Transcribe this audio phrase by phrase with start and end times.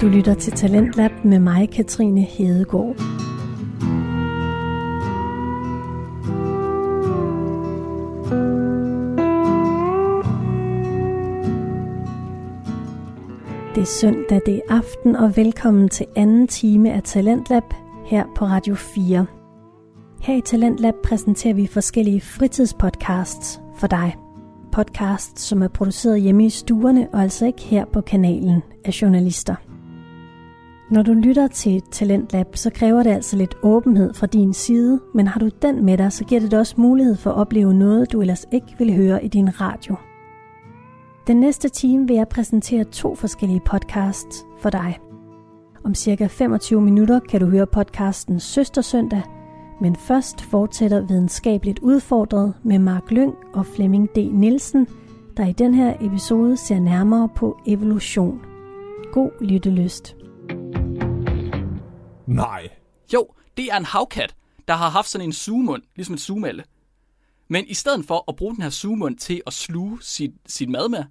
[0.00, 2.96] Du lytter til Talentlab med mig, Katrine Hedegaard.
[13.74, 17.64] Det er søndag, det er aften, og velkommen til anden time af Talentlab
[18.06, 19.26] her på Radio 4.
[20.22, 24.16] Her i Talentlab præsenterer vi forskellige fritidspodcasts for dig.
[24.72, 29.54] Podcasts, som er produceret hjemme i stuerne og altså ikke her på kanalen af journalister.
[30.90, 35.26] Når du lytter til Talentlab, så kræver det altså lidt åbenhed fra din side, men
[35.26, 38.12] har du den med dig, så giver det dig også mulighed for at opleve noget,
[38.12, 39.96] du ellers ikke ville høre i din radio.
[41.26, 44.98] Den næste time vil jeg præsentere to forskellige podcasts for dig.
[45.84, 49.22] Om cirka 25 minutter kan du høre podcasten Søstersøndag,
[49.80, 54.18] men først fortsætter videnskabeligt udfordret med Mark Lyng og Flemming D.
[54.32, 54.86] Nielsen,
[55.36, 58.40] der i den her episode ser nærmere på evolution.
[59.12, 60.17] God lyttelyst.
[62.26, 62.68] Nej.
[63.14, 64.34] Jo, det er en havkat,
[64.68, 66.64] der har haft sådan en sugemund, ligesom en sugemælde.
[67.48, 70.88] Men i stedet for at bruge den her sugemund til at sluge sit, sit mad
[70.88, 71.04] med,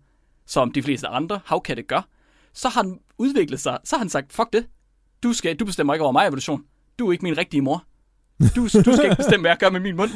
[0.46, 2.08] som de fleste andre havkatte gør,
[2.54, 4.68] så har han udviklet sig, så har han sagt, fuck det,
[5.24, 6.64] du, skal, du bestemmer ikke over mig, evolution.
[7.00, 7.84] Du er ikke min rigtige mor.
[8.56, 10.12] Du, du skal ikke bestemme, hvad jeg gør med min mund.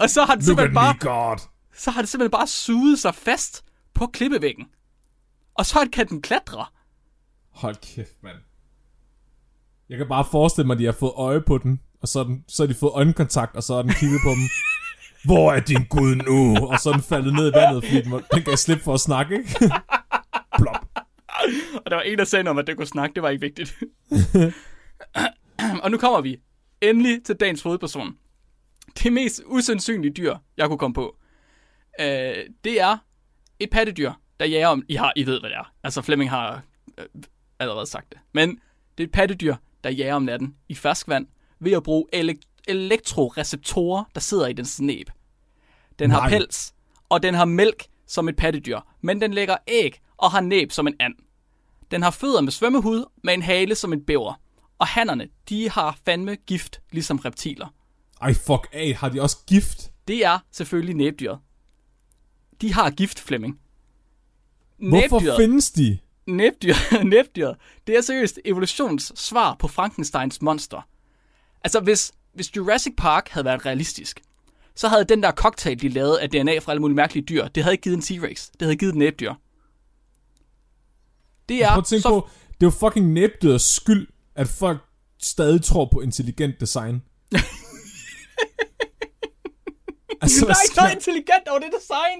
[0.00, 1.38] Og så har det simpelthen bare, God.
[1.74, 4.66] så har det simpelthen bare suget sig fast på klippevæggen.
[5.54, 6.66] Og så kan den klatre.
[7.50, 8.36] Hold kæft, mand.
[9.88, 12.44] Jeg kan bare forestille mig, at de har fået øje på den, og så, den,
[12.48, 14.48] så har de fået øjenkontakt, og så har den kigget på dem.
[15.28, 16.66] Hvor er din gud nu?
[16.66, 19.00] Og så er den faldet ned i vandet, fordi den, den kan slippe for at
[19.00, 19.58] snakke, ikke?
[20.58, 20.86] Plop.
[21.84, 23.14] Og der var en, der sagde om, at det kunne snakke.
[23.14, 23.76] Det var ikke vigtigt.
[25.82, 26.40] og nu kommer vi
[26.80, 28.16] endelig til dagens hovedperson.
[29.02, 31.16] Det mest usandsynlige dyr, jeg kunne komme på,
[32.00, 32.96] øh, det er
[33.58, 34.82] et pattedyr, der jager om...
[34.88, 35.72] I, har, I ved, hvad det er.
[35.82, 36.62] Altså, Flemming har
[36.98, 37.04] øh,
[37.60, 38.18] allerede sagt det.
[38.32, 38.48] Men
[38.98, 41.26] det er et pattedyr, der jager om natten i ferskvand
[41.58, 45.10] ved at bruge elek- elektroreceptorer, der sidder i den snæb.
[45.98, 46.28] Den har Nej.
[46.30, 46.74] pels,
[47.08, 50.86] og den har mælk som et pattedyr, men den lægger æg og har næb som
[50.86, 51.14] en and.
[51.90, 54.34] Den har fødder med svømmehud med en hale som en bæver.
[54.78, 57.74] Og hannerne, de har fandme gift, ligesom reptiler.
[58.20, 58.94] Ej, fuck af.
[58.94, 59.90] Har de også gift?
[60.08, 61.38] Det er selvfølgelig næbdyret.
[62.60, 63.60] De har gift, Flemming.
[64.78, 65.98] Hvorfor Næbdyret- findes de?
[66.36, 66.74] Næbdyr,
[67.04, 70.88] næbdyret, det er seriøst evolutions svar på Frankensteins monster.
[71.64, 74.22] Altså, hvis, hvis Jurassic Park havde været realistisk,
[74.74, 77.62] så havde den der cocktail, de lavede af DNA fra alle mulige mærkelige dyr, det
[77.62, 78.50] havde ikke givet en T-Rex.
[78.52, 79.34] Det havde givet et næbdyr.
[81.48, 82.08] Det er Prøv at tænke så...
[82.08, 84.78] på, det er jo fucking næbdyrets skyld, at folk
[85.22, 86.94] stadig tror på intelligent design.
[90.22, 92.18] altså, der er ikke noget intelligent over det design.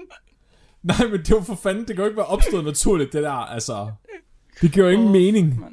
[0.83, 3.23] Nej, men det er jo for fanden, det kan jo ikke være opstået naturligt, det
[3.23, 3.91] der, altså.
[4.61, 5.65] Det giver jo ingen mening.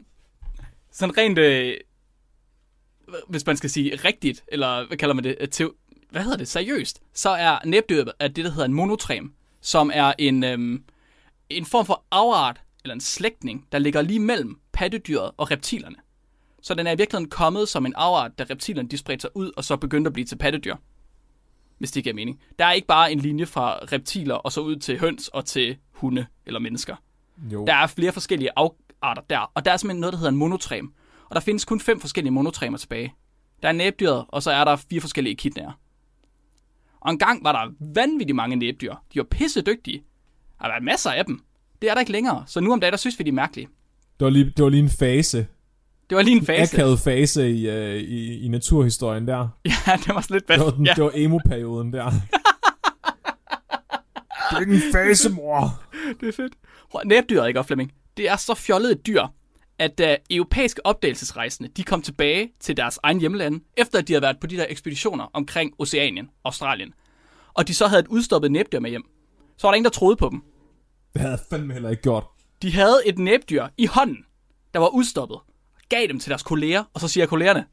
[0.92, 1.74] Sådan rent, øh,
[3.28, 5.74] hvis man skal sige rigtigt, eller hvad kalder man det, øh, teo-
[6.10, 10.12] hvad hedder det, seriøst, så er næbdyret er det, der hedder en monotrem, som er
[10.18, 10.82] en, øhm,
[11.50, 15.96] en form for afart, eller en slægtning, der ligger lige mellem pattedyret og reptilerne.
[16.62, 19.50] Så den er i virkeligheden kommet som en afart, da reptilerne de spredte sig ud,
[19.56, 20.74] og så begyndte at blive til pattedyr.
[21.78, 22.40] Hvis det giver mening.
[22.58, 25.76] Der er ikke bare en linje fra reptiler, og så ud til høns og til
[25.90, 26.96] hunde eller mennesker.
[27.52, 27.64] Jo.
[27.66, 30.92] Der er flere forskellige afarter der, og der er simpelthen noget, der hedder en monotrem.
[31.28, 33.14] Og der findes kun fem forskellige monotremer tilbage.
[33.62, 35.72] Der er næbdyret, og så er der fire forskellige echidnaer.
[37.00, 38.94] Og engang var der vanvittigt mange næbdyr.
[39.14, 39.98] De var pisse dygtige.
[40.58, 41.40] Der har været masser af dem.
[41.82, 43.68] Det er der ikke længere, så nu om dagen, der synes vi, de er mærkelige.
[44.20, 45.46] Det var lige, det var lige en fase.
[46.10, 46.76] Det var lige en fase.
[46.76, 49.48] Akavet fase i, uh, i, i naturhistorien der.
[49.64, 50.76] Ja, det var sådan lidt Det var, bedre.
[50.76, 52.10] den, Ja, det var emo-perioden der.
[54.50, 55.82] det er ikke en fase, mor.
[56.20, 56.52] det er fedt.
[56.90, 57.92] Prøv, Næbdyret, ikke Flemming?
[58.16, 59.22] Det er så fjollet et dyr,
[59.78, 64.22] at da europæiske opdagelsesrejsende, de kom tilbage til deres egen hjemlande, efter at de havde
[64.22, 66.92] været på de der ekspeditioner omkring Oceanien, Australien,
[67.54, 69.02] og de så havde et udstoppet næbdyr med hjem,
[69.56, 70.42] så var der ingen, der troede på dem.
[71.12, 72.24] Det havde jeg fandme heller ikke gjort.
[72.62, 74.18] De havde et næbdyr i hånden,
[74.74, 75.38] der var udstoppet,
[75.88, 77.64] gav dem til deres kolleger, og så siger kollegerne,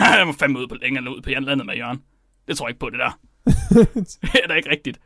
[0.00, 2.02] jeg må fandme ud på længere ud på landet med Jørgen.
[2.48, 3.18] Det tror jeg ikke på, det der.
[4.32, 4.98] det er da ikke rigtigt.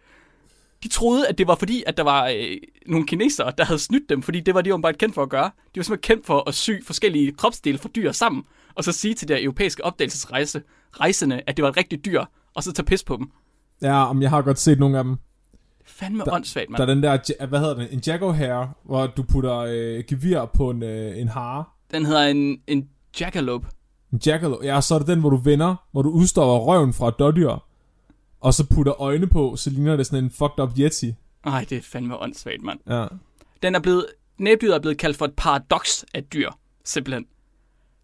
[0.82, 2.56] De troede, at det var fordi, at der var øh,
[2.86, 5.44] nogle kinesere, der havde snydt dem, fordi det var de åbenbart kendt for at gøre.
[5.44, 8.44] De var simpelthen kendt for at sy forskellige kropsdele fra dyr sammen,
[8.74, 10.62] og så sige til der europæiske opdagelsesrejse,
[10.92, 12.24] rejsende, at det var et rigtigt dyr,
[12.54, 13.30] og så tage pis på dem.
[13.82, 15.16] Ja, om jeg har godt set nogle af dem.
[15.86, 16.90] Fandme Der- åndssvagt, Der er mand.
[16.90, 21.18] den der, hvad hedder det, en jaguar hvor du putter øh, gevir på en, øh,
[21.18, 21.64] en hare.
[21.90, 22.88] Den hedder en, en
[23.20, 23.68] jackalope.
[24.12, 24.66] En jackalope.
[24.66, 27.56] Ja, så er det den, hvor du vender, hvor du udstopper røven fra et dårdyr.
[28.40, 31.14] Og så putter øjne på, så ligner det sådan en fucked up yeti.
[31.44, 32.78] Ej, det er fandme åndssvagt, mand.
[32.88, 33.06] Ja.
[33.62, 34.06] Den er blevet
[34.40, 36.50] næbdyret er blevet kaldt for et paradoks af dyr,
[36.84, 37.26] simpelthen.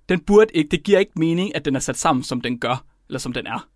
[0.09, 2.85] Den burde ikke, det giver ikke mening, at den er sat sammen, som den gør,
[3.09, 3.69] eller som den er.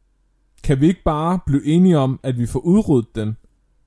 [0.63, 3.37] Kan vi ikke bare blive enige om, at vi får udryddet den,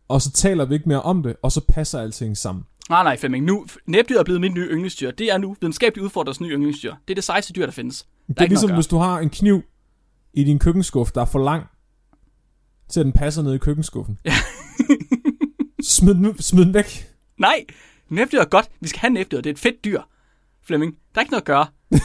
[0.08, 2.66] og så taler vi ikke mere om det, og så passer alting sammen?
[2.94, 3.46] Nej, nej, Flemming.
[3.46, 5.12] Nu, næbdyr er blevet mit nye yndlingsdyr.
[5.12, 6.94] Det er nu videnskabeligt udfordret nye yndlingsdyr.
[7.08, 8.02] Det er det sejeste dyr, der findes.
[8.02, 9.62] Der Det er ikke ligesom, hvis du har en kniv
[10.34, 11.66] i din køkkenskuff, der er for lang,
[12.90, 14.18] til at den passer ned i køkkenskuffen.
[14.26, 14.34] Ja.
[15.96, 17.08] smid, den, smid den væk.
[17.38, 17.66] Nej,
[18.10, 18.70] næbdyr er godt.
[18.80, 19.38] Vi skal have næbdyr.
[19.38, 20.02] Det er et fedt dyr.
[20.66, 21.66] Flemming, der er ikke noget at gøre.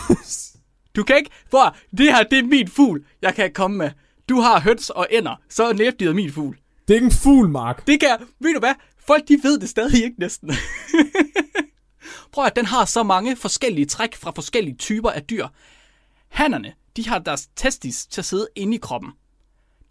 [0.96, 1.31] Du kan ikke...
[1.50, 3.91] Hvor det her, det er min fugl, jeg kan komme med.
[4.29, 6.56] Du har høns og ænder, så er næbdyret min fugl.
[6.88, 7.87] Det er ikke en fugl, Mark.
[7.87, 8.08] Det kan...
[8.41, 8.75] Ved du hvad?
[9.08, 10.50] Folk, de ved det stadig ikke næsten.
[12.32, 15.49] Prøv at den har så mange forskellige træk fra forskellige typer af dyr.
[16.28, 19.10] Hannerne, de har deres testis til at sidde inde i kroppen.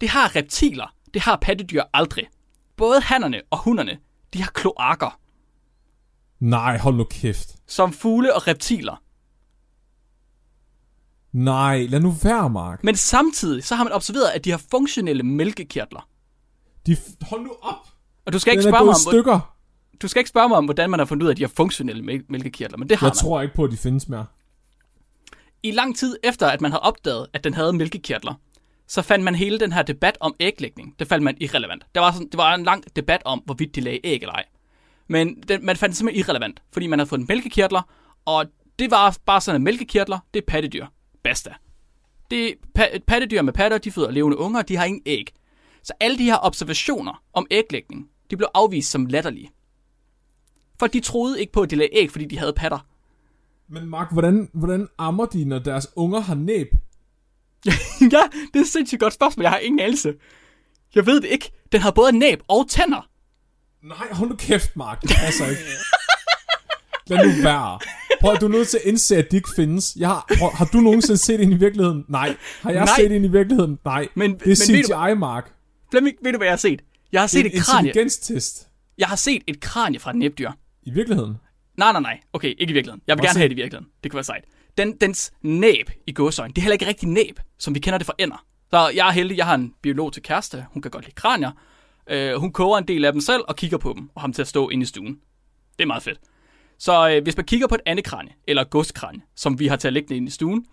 [0.00, 0.94] Det har reptiler.
[1.14, 2.26] Det har pattedyr aldrig.
[2.76, 3.98] Både hannerne og hunderne,
[4.34, 5.20] de har kloakker.
[6.40, 7.56] Nej, hold nu kæft.
[7.66, 9.02] Som fugle og reptiler.
[11.32, 12.84] Nej, lad nu være, Mark.
[12.84, 16.08] Men samtidig så har man observeret, at de har funktionelle mælkekirtler.
[16.86, 17.86] De f- hold nu op.
[18.28, 19.54] Og du skal, ikke spørge mig om, stykker.
[20.02, 21.52] du skal ikke spørge mig om, hvordan man har fundet ud af, at de har
[21.56, 23.16] funktionelle mæl- mælkekirtler, men det har Jeg man.
[23.16, 24.26] tror ikke på, at de findes mere.
[25.62, 28.34] I lang tid efter, at man havde opdaget, at den havde mælkekirtler,
[28.88, 30.94] så fandt man hele den her debat om æglægning.
[30.98, 31.84] Det fandt man irrelevant.
[31.94, 34.44] Der var, sådan, det var en lang debat om, hvorvidt de lagde æg eller ej.
[35.08, 37.82] Men den, man fandt det simpelthen irrelevant, fordi man havde fået mælkekirtler,
[38.24, 38.46] og
[38.78, 40.86] det var bare sådan, at mælkekirtler, det er pattedyr.
[41.24, 41.50] Basta.
[42.30, 45.32] Det er pa- pattedyr med patter, de føder levende unger, de har ingen æg.
[45.82, 49.50] Så alle de her observationer om æglægning, de blev afvist som latterlige.
[50.78, 52.78] For de troede ikke på, at de lagde æg, fordi de havde patter.
[53.68, 56.68] Men Mark, hvordan, hvordan ammer de, når deres unger har næb?
[58.00, 58.22] ja,
[58.52, 59.42] det er et sindssygt godt spørgsmål.
[59.42, 60.14] Jeg har ingen anelse.
[60.94, 61.50] Jeg ved det ikke.
[61.72, 63.08] Den har både næb og tænder.
[63.82, 65.02] Nej, hold nu kæft, Mark.
[65.02, 65.62] Det passer ikke.
[67.06, 67.78] Lad nu være.
[68.20, 69.96] Prøv, du er nødt til at indse, at de ikke findes.
[69.98, 72.04] Jeg har, prøv, har du nogensinde set ind i virkeligheden?
[72.08, 72.36] Nej.
[72.60, 72.94] Har jeg Nej.
[72.96, 73.78] set ind i virkeligheden?
[73.84, 74.08] Nej.
[74.14, 75.52] Men- det er men ved du- CGI, Mark.
[75.90, 76.80] Flemming, ved du, hvad jeg har set?
[77.12, 77.88] Jeg har set en et kranie.
[77.88, 78.68] intelligenstest.
[78.98, 80.50] Jeg har set et kranie fra et næbdyr.
[80.82, 81.36] I virkeligheden?
[81.76, 82.20] Nej, nej, nej.
[82.32, 83.02] Okay, ikke i virkeligheden.
[83.06, 83.92] Jeg vil Hvor gerne have det i virkeligheden.
[84.02, 84.44] Det kunne være sejt.
[84.78, 88.06] Den, dens næb i gåsøjne, det er heller ikke rigtig næb, som vi kender det
[88.06, 88.44] fra ender.
[88.70, 90.66] Så jeg er heldig, jeg har en biolog til kæreste.
[90.72, 91.50] Hun kan godt lide kranier.
[92.10, 94.32] Øh, hun koger en del af dem selv og kigger på dem og har dem
[94.32, 95.18] til at stå inde i stuen.
[95.78, 96.18] Det er meget fedt.
[96.78, 99.88] Så øh, hvis man kigger på et andet kranie, eller godskranie, som vi har til
[99.88, 100.66] at lægge inde i stuen,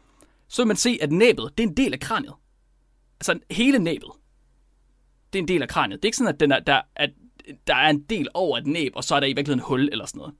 [0.50, 2.34] så vil man se, at næbet, det er en del af kraniet.
[3.20, 4.10] Altså hele næbet.
[5.36, 6.04] Det er en del af kraniet.
[6.04, 7.10] Det er ikke sådan, at, den er, der, at
[7.68, 9.90] der er en del over et næb, og så er der i virkeligheden et hul
[9.92, 10.34] eller sådan noget.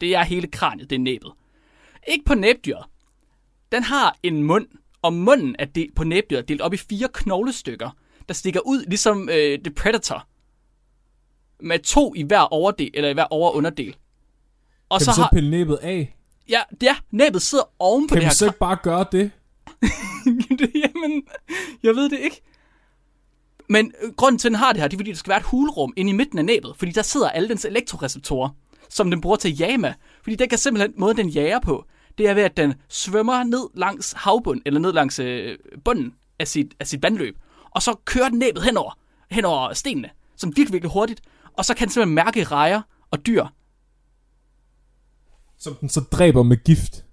[0.00, 1.32] Det er hele kraniet, det er næbet.
[2.08, 2.84] Ikke på næbdyret.
[3.72, 4.66] Den har en mund,
[5.02, 7.90] og munden er delt på næbdyret delt op i fire knoglestykker,
[8.28, 10.26] der stikker ud ligesom øh, The Predator.
[11.60, 13.62] Med to i hver overdel, eller i hver over- og
[15.00, 16.16] Kan så vi så har, pille næbet af?
[16.48, 19.30] ja, ja, næbet sidder oven på Kan det vi her så ikke bare gøre det?
[20.58, 21.22] det, jamen,
[21.82, 22.42] jeg ved det ikke.
[23.70, 25.38] Men øh, grunden til, at den har det her, det er, fordi der skal være
[25.38, 26.74] et hulrum inde i midten af næbet.
[26.76, 28.50] Fordi der sidder alle dens elektroreceptorer,
[28.88, 29.92] som den bruger til med.
[30.22, 31.84] Fordi den kan simpelthen, måden den jager på,
[32.18, 36.48] det er ved, at den svømmer ned langs havbunden, eller ned langs øh, bunden af
[36.48, 37.36] sit, af sit vandløb.
[37.70, 38.98] Og så kører den næbet henover,
[39.30, 41.20] henover stenene, som virkelig, virkelig hurtigt.
[41.58, 43.46] Og så kan den simpelthen mærke rejer og dyr.
[45.58, 47.04] Som den så dræber med gift.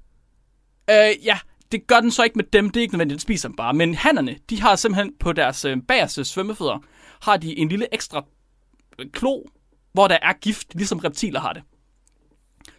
[0.89, 1.39] Øh, ja,
[1.71, 2.69] det gør den så ikke med dem.
[2.69, 3.73] Det er ikke nødvendigt, den spiser dem bare.
[3.73, 6.83] Men hannerne, de har simpelthen på deres øh, bagerste svømmefødder,
[7.21, 8.25] har de en lille ekstra
[8.99, 9.43] øh, klo,
[9.93, 11.63] hvor der er gift, ligesom reptiler har det.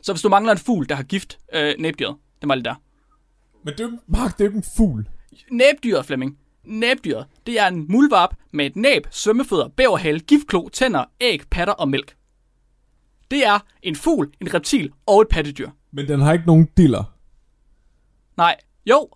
[0.03, 2.75] Så hvis du mangler en fugl, der har gift, øh, næbdyret, den var lidt der.
[3.65, 5.09] Men det er jo, Mark, det er jo en fugl.
[5.51, 6.39] Næbdyret, Flemming.
[6.65, 11.89] Næbdyret, det er en muldvarp med et næb, svømmefødder, bæverhale, giftklo, tænder, æg, patter og
[11.89, 12.17] mælk.
[13.31, 15.71] Det er en fugl, en reptil og et pattedyr.
[15.93, 17.05] Men den har ikke nogen diller.
[18.37, 18.57] Nej,
[18.89, 19.09] jo.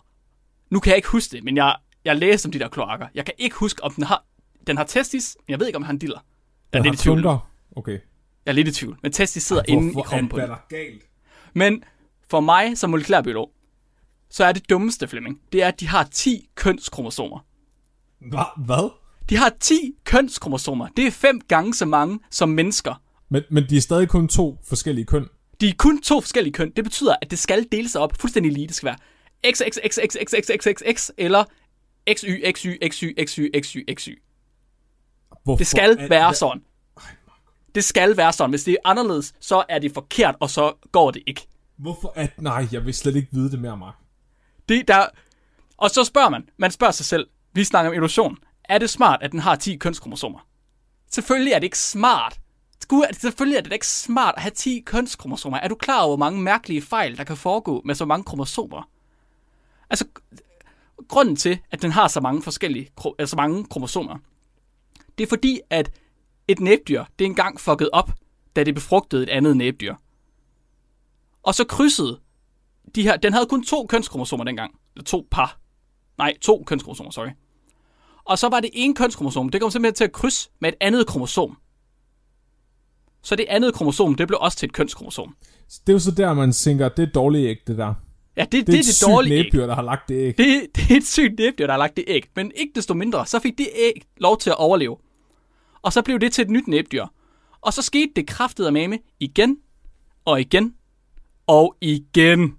[0.69, 1.75] Nu kan jeg ikke huske det, men jeg,
[2.05, 3.07] jeg læste om de der kloakker.
[3.15, 4.25] Jeg kan ikke huske, om den har,
[4.67, 6.19] den har testis, men jeg ved ikke, om den har en diller.
[6.73, 7.23] Jeg er Den lidt i tvivl.
[7.23, 7.49] tunker.
[7.75, 7.91] Okay.
[8.45, 10.49] Jeg er lidt i tvivl, men testis sidder inde i kroppen på den.
[10.69, 11.03] galt?
[11.53, 11.83] Men
[12.29, 13.51] for mig som molekylærbiolog,
[14.29, 17.39] så er det dummeste, Flemming, det er, at de har 10 kønskromosomer.
[18.29, 18.43] Hva?
[18.65, 18.89] Hvad?
[19.29, 20.87] De har 10 kønskromosomer.
[20.97, 23.01] Det er fem gange så mange som mennesker.
[23.29, 25.27] Men, men de er stadig kun to forskellige køn.
[25.61, 26.71] De er kun to forskellige køn.
[26.75, 28.67] Det betyder, at det skal dele sig op fuldstændig lige.
[28.67, 28.97] Det skal være
[29.47, 31.43] XXXXXXXXX eller
[32.13, 34.09] XY, XY, XY, XY, XY, XY.
[35.43, 36.61] Hvorfor Det skal er- være sådan.
[37.75, 38.49] Det skal være sådan.
[38.49, 41.47] Hvis det er anderledes, så er det forkert, og så går det ikke.
[41.77, 42.41] Hvorfor at...
[42.41, 43.95] Nej, jeg vil slet ikke vide det mere, Mark.
[44.69, 45.05] Det der...
[45.77, 49.23] Og så spørger man, man spørger sig selv, vi snakker om evolution, er det smart,
[49.23, 50.47] at den har 10 kønskromosomer?
[51.11, 52.39] Selvfølgelig er det ikke smart,
[52.81, 55.57] Sku, selvfølgelig er det da ikke smart at have 10 kønskromosomer.
[55.57, 58.89] Er du klar over, hvor mange mærkelige fejl, der kan foregå med så mange kromosomer?
[59.93, 60.05] Altså,
[61.07, 64.17] grunden til, at den har så mange forskellige, altså mange kromosomer,
[65.17, 65.91] det er fordi, at
[66.47, 68.11] et næbdyr, det er engang fucket op,
[68.55, 69.95] da det befrugtede et andet næbdyr.
[71.43, 72.19] Og så krydsede
[72.95, 74.79] de her, den havde kun to kønskromosomer dengang.
[74.95, 75.59] Eller to par.
[76.17, 77.29] Nej, to kønskromosomer, sorry.
[78.25, 81.07] Og så var det en kønskromosom, det kom simpelthen til at krydse med et andet
[81.07, 81.57] kromosom.
[83.21, 85.35] Så det andet kromosom, det blev også til et kønskromosom.
[85.87, 87.93] Det er jo så der, man tænker, det er dårligt æg, det der.
[88.37, 89.43] Ja, det, Det det er et det sygt dårlige æg.
[89.43, 90.37] næbdyr, der har lagt det æg.
[90.37, 92.23] Det, det er et sygt næbdyr, der har lagt det æg.
[92.35, 94.97] Men ikke desto mindre, så fik det æg lov til at overleve.
[95.81, 97.05] Og så blev det til et nyt næbdyr.
[97.61, 99.57] Og så skete det kraftet af mame igen,
[100.25, 100.73] og igen,
[101.47, 102.53] og igen.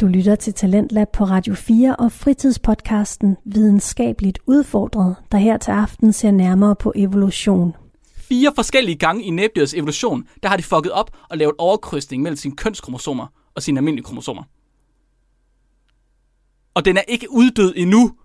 [0.00, 6.12] Du lytter til Talentlab på Radio 4 og fritidspodcasten Videnskabeligt Udfordret, der her til aften
[6.12, 7.72] ser nærmere på evolution.
[8.16, 12.36] Fire forskellige gange i næbdyrets evolution, der har de fucket op og lavet overkrydsning mellem
[12.36, 14.42] sine kønskromosomer og sine almindelige kromosomer.
[16.74, 18.16] Og den er ikke uddød endnu.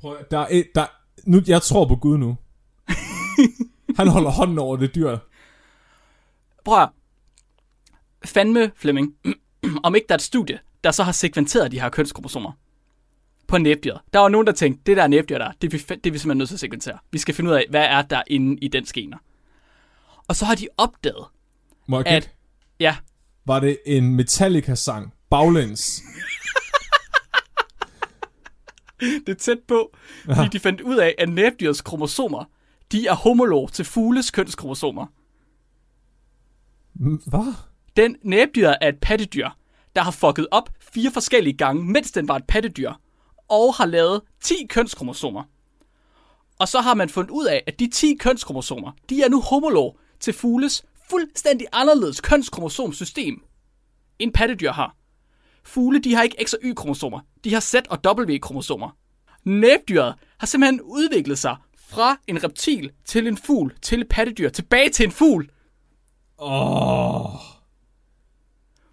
[0.00, 0.86] Prøv, at- der er, et- der,
[1.26, 2.36] nu, jeg tror på Gud nu.
[3.98, 5.18] Han holder hånden over det dyr.
[6.64, 6.88] Prøv at.
[8.24, 9.14] Fandme, Flemming,
[9.84, 12.52] om ikke der er et studie, der så har sekventeret de her kønskromosomer
[13.46, 14.00] på næbdyret.
[14.12, 16.18] Der var nogen, der tænkte, det der næbdyr der, det er, vi, det er vi
[16.18, 16.98] simpelthen nødt til at sekventere.
[17.10, 19.18] Vi skal finde ud af, hvad er der inde i den gener.
[20.28, 21.24] Og så har de opdaget,
[21.86, 22.34] Må jeg at...
[22.80, 22.96] Ja,
[23.50, 25.14] Var det en Metallica-sang?
[25.30, 26.02] Baglæns?
[29.00, 29.96] det er tæt på,
[30.34, 32.44] fordi de fandt ud af, at næbdyrets kromosomer,
[32.92, 35.06] de er homolog til fugles kønskromosomer.
[37.26, 37.54] Hvad?
[37.96, 39.48] Den næbdyr er et pattedyr,
[39.96, 42.92] der har fucket op fire forskellige gange, mens den var et pattedyr,
[43.48, 45.42] og har lavet 10 kønskromosomer.
[46.58, 49.98] Og så har man fundet ud af, at de 10 kønskromosomer, de er nu homolog
[50.20, 53.42] til fugles fuldstændig anderledes kønskromosomsystem,
[54.18, 54.96] end pattedyr har.
[55.64, 57.20] Fugle, de har ikke X- og Y-kromosomer.
[57.44, 58.96] De har Z- og W-kromosomer.
[59.44, 64.90] Næbdyret har simpelthen udviklet sig fra en reptil til en fugl, til et pattedyr, tilbage
[64.90, 65.50] til en fugl.
[66.38, 67.30] Åh...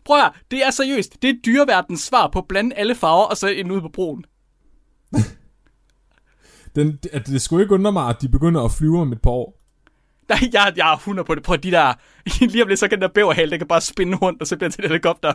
[0.06, 1.22] Prøv at, det er seriøst.
[1.22, 4.26] Det er dyreverdens svar på at blande alle farver og så ind ud på broen.
[6.76, 9.30] Den, det, det skulle ikke undre mig, at de begynder at flyve om et par
[9.30, 9.57] år.
[10.30, 11.44] Nej, jeg, jeg er 100 på det.
[11.44, 11.94] Prøv de der...
[12.52, 14.56] Lige om lidt, så kan den der bæverhale, den kan bare spinde rundt, og så
[14.58, 15.34] bliver det til en helikopter.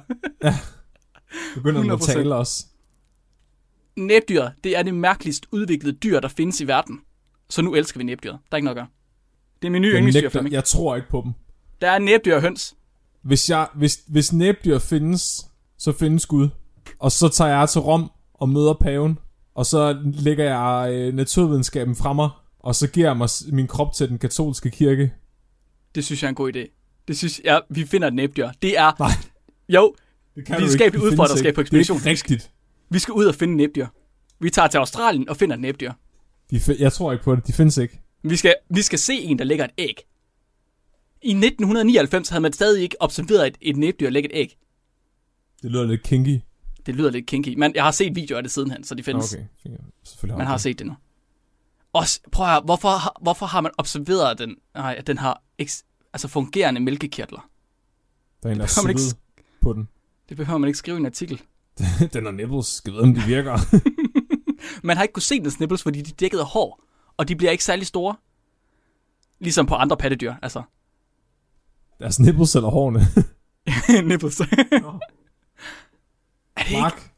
[1.55, 2.13] Begynder den at 100%.
[2.13, 2.67] tale også.
[3.97, 7.01] Næbdyret, det er det mærkeligst udviklede dyr, der findes i verden.
[7.51, 8.39] Så nu elsker vi næbdyret.
[8.51, 8.89] Der er ikke noget at gøre.
[9.63, 10.53] Det er min nye Jeg, yndlingsdyr, Flemming.
[10.53, 11.33] jeg tror ikke på dem.
[11.81, 12.75] Der er næbdyr og høns.
[13.23, 15.47] Hvis, jeg, hvis, hvis næbdyr findes,
[15.79, 16.49] så findes Gud.
[16.99, 19.19] Og så tager jeg til Rom og møder paven.
[19.55, 22.31] Og så lægger jeg øh, naturvidenskaben fra mig.
[22.63, 25.13] Og så giver jeg mig min krop til den katolske kirke.
[25.95, 26.79] Det synes jeg er en god idé.
[27.09, 28.49] Det synes jeg, vi finder et næbdyr.
[28.63, 28.93] Det er...
[28.99, 29.11] Nej.
[29.69, 29.95] Jo,
[30.35, 30.99] Det kan findes skal ikke.
[31.55, 31.99] på ekspedition.
[31.99, 32.51] Det er ikke rigtigt.
[32.91, 33.87] vi skal ud og finde næbdyr.
[34.41, 35.93] Vi tager til Australien og finder næbdyr.
[36.51, 37.47] De, jeg tror ikke på det.
[37.47, 38.01] De findes ikke.
[38.23, 39.95] Vi skal, vi skal se en, der lægger et æg.
[41.23, 44.57] I 1999 havde man stadig ikke observeret et, et næbdyr lægge et æg.
[45.63, 46.41] Det lyder lidt kinky.
[46.87, 49.35] Det lyder lidt kinky, men jeg har set videoer af det sidenhen, så de findes.
[49.35, 49.45] Okay.
[50.05, 50.95] Selvfølgelig Man har jeg set det nu.
[51.93, 55.85] Også, prøv at høre, hvorfor, hvorfor har man observeret, den, nej, at den har eks,
[56.13, 57.39] altså fungerende mælkekirtler?
[57.39, 58.43] det.
[58.43, 59.01] Der er en, der ikke
[59.63, 59.89] på den.
[60.29, 61.43] Det behøver man ikke skrive i en artikel.
[62.13, 62.67] den har nipples.
[62.67, 63.59] Skal vide, om de virker.
[64.87, 66.85] Man har ikke kunne se dens nipples, fordi de er dækket af hår,
[67.17, 68.17] og de bliver ikke særlig store.
[69.41, 70.63] Ligesom på andre pattedyr, altså.
[71.99, 73.01] Deres nipples eller hårene.
[74.09, 74.41] nipples.
[74.41, 74.47] er,
[76.57, 77.11] det ikke, Mark.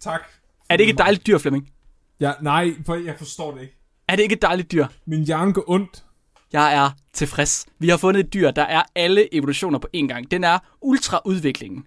[0.00, 0.20] Tak.
[0.68, 1.72] er det ikke et dejligt dyr, Flemming?
[2.20, 3.76] Ja, nej, for jeg forstår det ikke.
[4.08, 4.86] Er det ikke et dejligt dyr?
[5.06, 6.04] Min hjerne går ondt.
[6.52, 7.66] Jeg er tilfreds.
[7.78, 10.30] Vi har fundet et dyr, der er alle evolutioner på én gang.
[10.30, 11.84] Den er ultraudviklingen.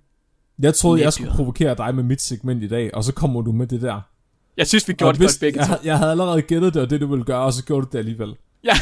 [0.62, 1.12] Jeg troede, jeg Næbdyr.
[1.12, 4.02] skulle provokere dig med mit segment i dag, og så kommer du med det der.
[4.58, 6.82] Jeg synes, vi gjorde Og det godt hvis- begge jeg, jeg havde allerede gættet det,
[6.82, 8.36] og det du ville gøre, og så gjorde du det alligevel.
[8.64, 8.74] Ja.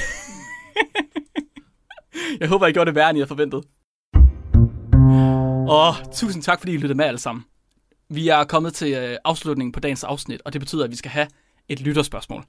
[2.40, 3.64] jeg håber, I gjorde det værre, end I havde forventet.
[5.70, 7.46] Og tusind tak, fordi I lyttede med alle sammen.
[8.10, 11.12] Vi er kommet til øh, afslutningen på dagens afsnit, og det betyder, at vi skal
[11.12, 11.28] have
[11.70, 12.44] et lytterspørgsmål.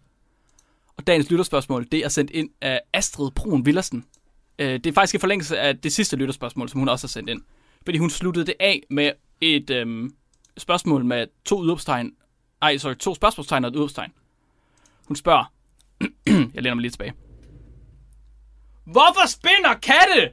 [0.98, 4.04] Og dagens lytterspørgsmål, det er sendt ind af Astrid Brun Villersen.
[4.58, 7.30] Øh, det er faktisk i forlængelse af det sidste lytterspørgsmål, som hun også har sendt
[7.30, 7.42] ind.
[7.84, 10.14] Fordi hun sluttede det af med et øhm,
[10.58, 12.12] spørgsmål med to udopstegn.
[12.62, 14.12] Ej, sorry, to spørgsmålstegn og et udopstegn.
[15.06, 15.52] Hun spørger,
[16.54, 17.12] jeg læner mig lige tilbage.
[18.84, 20.32] Hvorfor spinder katte?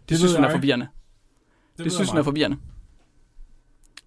[0.00, 0.88] Det, det synes hun er forvirrende.
[1.76, 2.56] Det, det synes hun er forvirrende.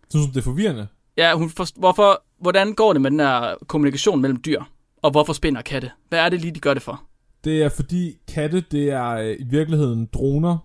[0.09, 0.87] Synes du, det er forvirrende?
[1.17, 4.61] Ja, hun forst- hvorfor, hvordan går det med den her kommunikation mellem dyr?
[5.01, 5.91] Og hvorfor spinder katte?
[6.09, 7.03] Hvad er det lige, de gør det for?
[7.43, 10.57] Det er fordi katte, det er øh, i virkeligheden droner,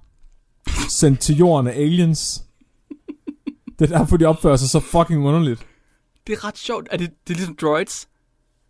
[0.89, 2.45] sendt til jorden af aliens.
[3.79, 5.67] Det er derfor, de opfører sig så fucking underligt.
[6.27, 6.89] Det er ret sjovt.
[6.91, 8.09] Er det, det er ligesom droids?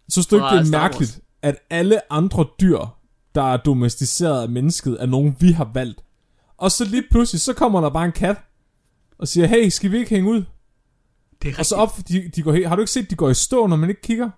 [0.09, 2.79] Så du ikke, det er mærkeligt, at alle andre dyr,
[3.35, 6.05] der er domesticeret af mennesket, er nogen, vi har valgt.
[6.57, 8.37] Og så lige pludselig, så kommer der bare en kat,
[9.19, 10.45] og siger, hey, skal vi ikke hænge ud?
[11.43, 13.31] Det er Og så op, de, de går, he- har du ikke set, de går
[13.31, 14.31] i stå, når man ikke kigger?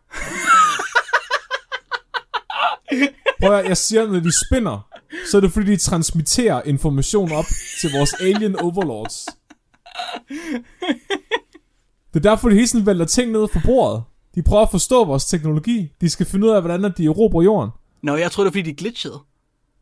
[3.41, 4.89] Prøv at, jeg siger, når de spinner,
[5.31, 7.45] så er det fordi, de transmitterer information op
[7.81, 9.27] til vores alien overlords.
[12.15, 14.03] Det er derfor, de hele tiden vælter ting ned fra bordet.
[14.35, 15.93] De prøver at forstå vores teknologi.
[16.01, 17.71] De skal finde ud af, hvordan de erobrer jorden.
[18.03, 19.21] Nå, jeg troede, det var, fordi de glitchede.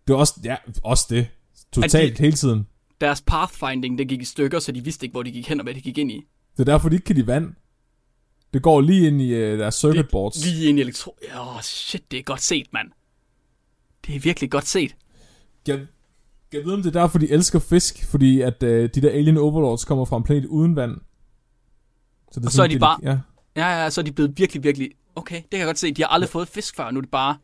[0.07, 1.27] Det er også, ja, også det.
[1.73, 2.67] Totalt de- hele tiden.
[3.01, 5.65] Deres pathfinding, det gik i stykker, så de vidste ikke, hvor de gik hen og
[5.65, 6.21] hvad de gik ind i.
[6.57, 7.55] Det er derfor, de ikke kan lide vand.
[8.55, 10.45] Det går lige ind i uh, deres circuit boards.
[10.45, 11.17] Lige ind i elektro...
[11.37, 12.89] Åh, oh, shit, det er godt set, mand.
[14.07, 14.97] Det er virkelig godt set.
[15.69, 15.87] Jeg,
[16.53, 19.37] jeg ved, om det er derfor, de elsker fisk, fordi at øh, de der alien
[19.37, 20.97] overlords kommer fra en planet uden vand.
[22.33, 23.19] Så det Og så er de bare- Ja.
[23.57, 24.91] Ja, ja, så er de blevet virkelig, virkelig...
[25.17, 25.93] Okay, det kan jeg godt se.
[25.95, 27.37] De har aldrig fået fisk før, nu er det bare...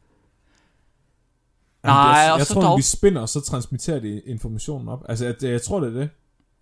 [1.85, 4.89] Jamen, Nej, jeg, og jeg så tror, når dog- vi spinner, så transmitterer de informationen
[4.89, 5.05] op.
[5.09, 6.11] Altså, jeg, jeg tror, det er det.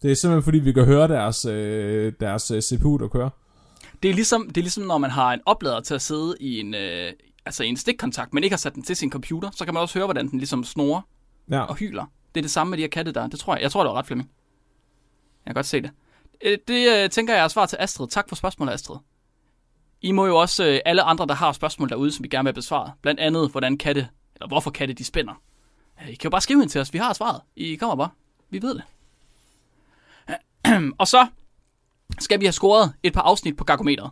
[0.02, 3.30] Det er simpelthen, fordi vi kan høre deres, øh, deres øh, CPU, der kører.
[4.02, 6.60] Det er, ligesom, det er ligesom, når man har en oplader til at sidde i
[6.60, 7.12] en, øh,
[7.46, 9.80] altså i en stikkontakt, men ikke har sat den til sin computer, så kan man
[9.80, 11.00] også høre, hvordan den ligesom snorer
[11.50, 11.60] Ja.
[11.60, 12.04] og hyler.
[12.34, 13.26] Det er det samme med de her katte der.
[13.26, 13.62] Det tror jeg.
[13.62, 14.30] Jeg tror, det var ret, Flemming.
[15.46, 15.90] Jeg kan godt se det.
[16.44, 18.08] Øh, Det øh, tænker jeg er svar til Astrid.
[18.08, 18.96] Tak for spørgsmålet, Astrid.
[20.02, 22.48] I må jo også, øh, alle andre, der har spørgsmål derude, som vi gerne vil
[22.48, 22.92] have besvaret.
[23.02, 25.32] Blandt andet, hvordan katte, eller hvorfor katte de spænder.
[26.08, 26.92] I kan jo bare skrive ind til os.
[26.92, 27.40] Vi har svaret.
[27.56, 28.10] I kommer bare.
[28.50, 28.82] Vi ved det.
[31.00, 31.26] og så
[32.18, 34.10] skal vi have scoret et par afsnit på Gargometeret.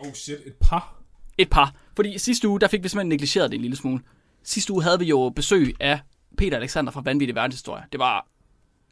[0.00, 1.02] Oh shit, et par.
[1.38, 1.74] Et par.
[1.96, 4.00] Fordi sidste uge, der fik vi simpelthen negligeret det en lille smule.
[4.42, 6.00] Sidste uge havde vi jo besøg af
[6.38, 7.84] Peter Alexander fra Vanvittig Verdenshistorie.
[7.92, 8.26] Det var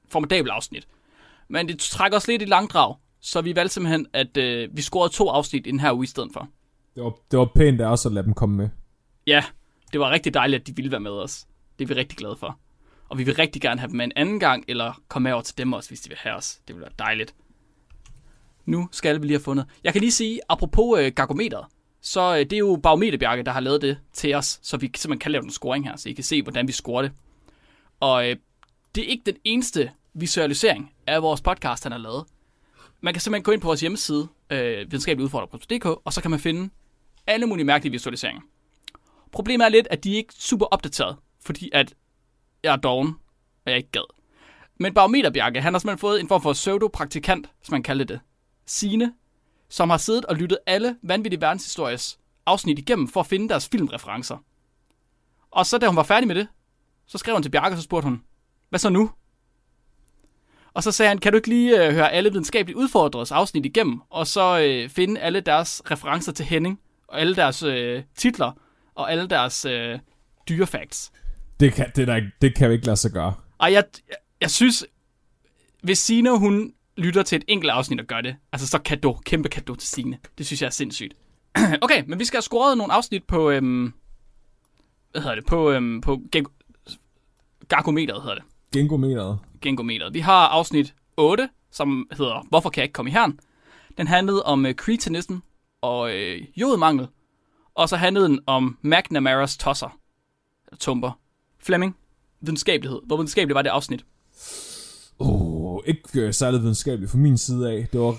[0.09, 0.89] formidabelt afsnit.
[1.49, 5.13] Men det trækker os lidt i langdrag, så vi valgte simpelthen, at øh, vi scorede
[5.13, 6.49] to afsnit i den her uge i stedet for.
[6.95, 8.69] Det var, det var pænt af os at lade dem komme med.
[9.27, 9.45] Ja,
[9.93, 11.47] det var rigtig dejligt, at de ville være med os.
[11.79, 12.59] Det er vi rigtig glade for.
[13.09, 15.59] Og vi vil rigtig gerne have dem med en anden gang, eller komme over til
[15.59, 16.61] dem også, hvis de vil have os.
[16.69, 17.35] Det vil være dejligt.
[18.67, 19.67] Nu skal vi lige have fundet.
[19.85, 21.67] Jeg kan lige sige, apropos øh, gargometeret,
[22.01, 25.19] så øh, det er jo Barometerbjerke, der har lavet det til os, så vi simpelthen
[25.19, 27.13] kan lave en scoring her, så I kan se, hvordan vi scorer det.
[28.01, 28.37] Og øh,
[28.95, 32.25] det er ikke den eneste visualisering af vores podcast, han har lavet.
[33.01, 36.71] Man kan simpelthen gå ind på vores hjemmeside, øh, videnskabeligudfordrer.dk, og så kan man finde
[37.27, 38.43] alle mulige mærkelige visualiseringer.
[39.33, 41.95] Problemet er lidt, at de er ikke super opdateret, fordi at
[42.65, 43.09] jeg er doven,
[43.65, 44.15] og jeg ikke gad.
[44.81, 48.21] Men Barometerbjerke, han har simpelthen fået en form for pseudo-praktikant, som man kalder det.
[48.67, 49.13] Sine,
[49.69, 54.37] som har siddet og lyttet alle vanvittige verdenshistories afsnit igennem for at finde deres filmreferencer.
[55.51, 56.49] Og så da hun var færdig med det,
[57.07, 58.23] så skrev hun til Bjarke, og så spurgte hun,
[58.69, 59.11] hvad så nu?
[60.75, 64.01] Og så sagde han, kan du ikke lige øh, høre alle videnskabeligt udfordredes afsnit igennem,
[64.11, 68.53] og så øh, finde alle deres referencer til Henning, og alle deres øh, titler,
[68.95, 69.99] og alle deres øh,
[70.49, 71.13] dyrefacts.
[71.61, 73.35] Det kan, det, der, det kan vi ikke lade sig gøre.
[73.59, 74.87] Og jeg, jeg, jeg synes,
[75.83, 79.49] hvis Signe, hun lytter til et enkelt afsnit og gør det, altså så kado, kæmpe
[79.49, 80.19] kado til Signe.
[80.39, 81.15] Det synes jeg er sindssygt.
[81.83, 83.93] okay, men vi skal have scoret nogle afsnit på, øhm,
[85.13, 86.47] hvad hedder det, på, øhm, på Gen-
[87.69, 88.45] Gargometeret hedder det.
[88.73, 89.39] Gengometeret.
[89.61, 90.15] Gengometeret.
[90.15, 93.41] Vi har afsnit 8, som hedder Hvorfor kan jeg ikke komme i herren?
[93.99, 95.35] Den handlede om øh, cretinism
[95.81, 97.09] og øh, jodmangel.
[97.75, 99.99] Og så handlede den om McNamara's tosser.
[100.81, 101.19] Tumper.
[101.65, 101.97] Fleming.
[102.41, 103.01] Videnskabelighed.
[103.07, 104.05] Hvor videnskabeligt var det afsnit?
[105.19, 107.89] Oh, ikke øh, særlig videnskabeligt fra min side af.
[107.93, 108.17] Det var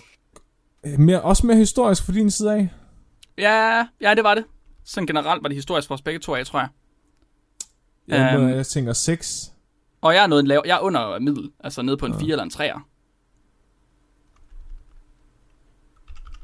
[0.86, 2.70] øh, mere, også mere historisk fra din side af.
[3.38, 4.44] Ja, ja, det var det.
[4.84, 6.70] Sådan generelt var det historisk for os begge to af, tror jeg.
[8.08, 8.44] Øhm.
[8.44, 9.52] um, jeg tænker 6.
[10.02, 12.44] Og jeg er, noget lav, jeg er under middel, altså nede på en 4 eller
[12.44, 12.80] en 3'er.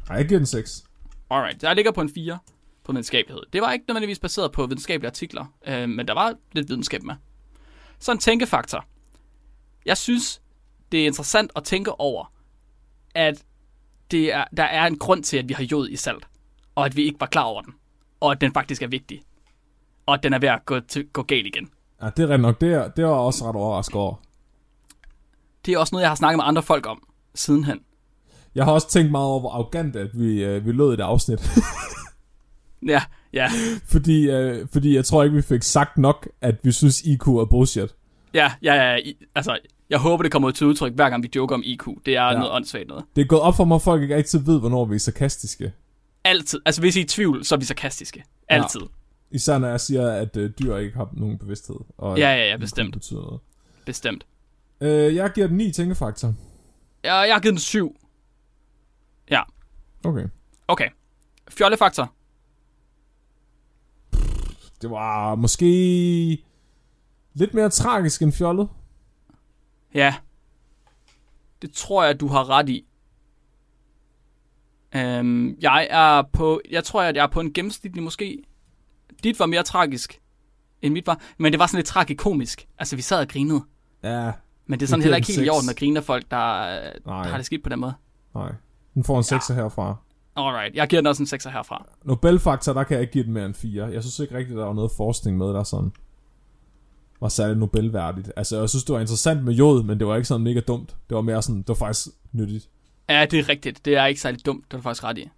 [0.10, 0.84] Nej, jeg giver den 6.
[1.30, 2.38] Alright, jeg ligger på en 4
[2.84, 3.44] på videnskabelighed.
[3.54, 7.16] Det var ikke nødvendigvis baseret på videnskabelige artikler, øh, men der var lidt videnskab med.
[8.00, 8.86] Så en tænkefaktor.
[9.86, 10.42] Jeg synes,
[10.92, 12.34] det er interessant at tænke over,
[13.16, 13.44] at
[14.12, 16.28] det er, der er en grund til, at vi har jod i salt,
[16.76, 17.74] og at vi ikke var klar over den,
[18.20, 19.22] og at den faktisk er vigtig,
[20.06, 21.70] og at den er ved at gå, til, gå galt igen.
[22.02, 22.62] Ja, det er rent nok.
[22.62, 24.16] Det er, det jeg også ret overrasket over.
[25.66, 27.80] Det er også noget, jeg har snakket med andre folk om sidenhen.
[28.56, 31.04] Jeg har også tænkt meget over, hvor arrogant at vi, øh, vi lød i det
[31.04, 31.40] afsnit.
[32.88, 33.02] Ja,
[33.34, 33.50] ja,
[33.86, 37.46] fordi, øh, fordi jeg tror ikke, vi fik sagt nok, at vi synes, IQ er
[37.50, 37.96] bullshit.
[38.34, 41.30] ja, ja, ja, i- altså, jeg håber, det kommer ud til udtryk, hver gang vi
[41.36, 41.84] joker om IQ.
[42.06, 42.28] Det er Ja.
[42.32, 42.38] ja.
[42.38, 43.06] noget åndssvagt noget.
[43.16, 45.72] Det er gået op for mig, at folk ikke altid ved, hvornår vi er sarkastiske.
[46.24, 46.60] Altid.
[46.66, 48.24] Altså, hvis I er i tvivl, så er vi sarkastiske.
[48.50, 48.82] Altid.
[48.82, 48.88] Ja.
[49.36, 51.76] Især når jeg siger, at øh, dyr ikke har nogen bevidsthed.
[51.98, 52.94] Og Ja, ja, ja, bestemt.
[52.94, 53.40] betyder noget.
[53.86, 54.26] Bestemt.
[54.82, 56.34] Øh, jeg giver den 9 tænkefaktor.
[57.04, 57.98] Jeg, jeg har givet den 7.
[60.04, 60.26] Okay.
[60.68, 60.90] Okay.
[61.50, 62.14] Fjollefaktor.
[64.82, 65.66] Det var måske
[67.34, 68.70] lidt mere tragisk end fjollet.
[69.94, 70.16] Ja.
[71.62, 72.86] Det tror jeg, du har ret i.
[74.96, 78.44] Øhm, jeg er på, jeg tror, at jeg er på en gennemsnitlig måske.
[79.24, 80.22] Dit var mere tragisk,
[80.82, 81.22] end mit var.
[81.38, 82.68] Men det var sådan lidt tragikomisk.
[82.80, 83.64] Altså, vi sad og grinede.
[84.04, 84.32] Ja,
[84.66, 85.50] Men det er sådan Det heller ikke helt i seks.
[85.50, 86.38] orden at grine af folk, der,
[87.06, 87.24] Nej.
[87.24, 87.94] der har det skidt på den måde.
[88.36, 88.52] nej.
[88.94, 89.56] Den får en 6 ja.
[89.56, 89.96] herfra.
[90.36, 91.86] Alright, jeg giver den også en 6 herfra.
[92.04, 93.86] Nobelfaktor, der kan jeg ikke give den mere end 4.
[93.86, 95.92] Jeg synes ikke rigtigt, der var noget forskning med, der sådan
[97.22, 98.32] var særligt Nobelværdigt.
[98.36, 100.96] Altså, jeg synes, det var interessant med jod, men det var ikke sådan mega dumt.
[101.10, 102.70] Det var mere sådan, det var faktisk nyttigt.
[103.10, 103.86] Ja, det er rigtigt.
[103.86, 104.66] Det er ikke særlig dumt.
[104.66, 105.30] Det er du faktisk ret i.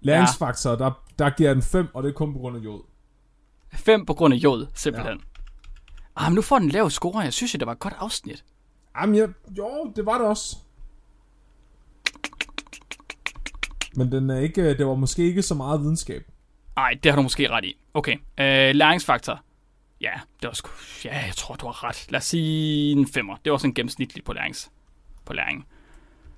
[0.00, 2.82] Læringsfaktor, der, der giver den 5, og det er kun på grund af jod.
[3.72, 5.18] 5 på grund af jod, simpelthen.
[5.18, 6.24] Ja.
[6.24, 7.20] Ah, men nu får den lav score.
[7.20, 8.44] Jeg synes det var et godt afsnit.
[9.00, 10.56] Jamen, jeg, jo, det var det også.
[13.96, 16.22] Men den er ikke, det var måske ikke så meget videnskab.
[16.76, 17.76] Nej, det har du måske ret i.
[17.94, 18.16] Okay.
[18.40, 19.40] Øh, læringsfaktor.
[20.00, 20.70] Ja, det var sgu...
[21.04, 22.06] Ja, jeg tror, du har ret.
[22.08, 23.36] Lad os sige en femmer.
[23.44, 24.70] Det var sådan gennemsnitligt på, lærings,
[25.24, 25.66] på læring.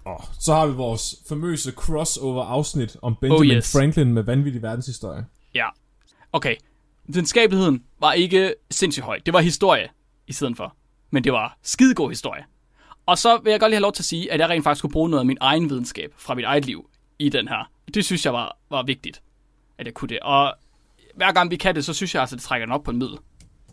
[0.05, 3.73] Oh, så har vi vores famøse crossover-afsnit om Benjamin Oh, oh, yes.
[3.73, 5.27] Franklin med vanvittig verdenshistorie.
[5.55, 5.67] Ja.
[6.33, 6.57] Okay.
[7.07, 9.19] Videnskabeligheden var ikke sindssygt høj.
[9.27, 9.89] Det var historie
[10.27, 10.77] i stedet for.
[11.11, 12.45] Men det var skidegod historie.
[13.07, 14.79] Og så vil jeg godt lige have lov til at sige, at jeg rent faktisk
[14.79, 17.71] skulle bruge noget af min egen videnskab fra mit eget liv i den her.
[17.95, 19.23] Det synes jeg var, var vigtigt,
[19.79, 20.21] at jeg kunne det.
[20.21, 20.55] Og
[21.15, 22.99] hver gang vi kan det, så synes jeg altså, det trækker den op på en
[22.99, 23.19] middel.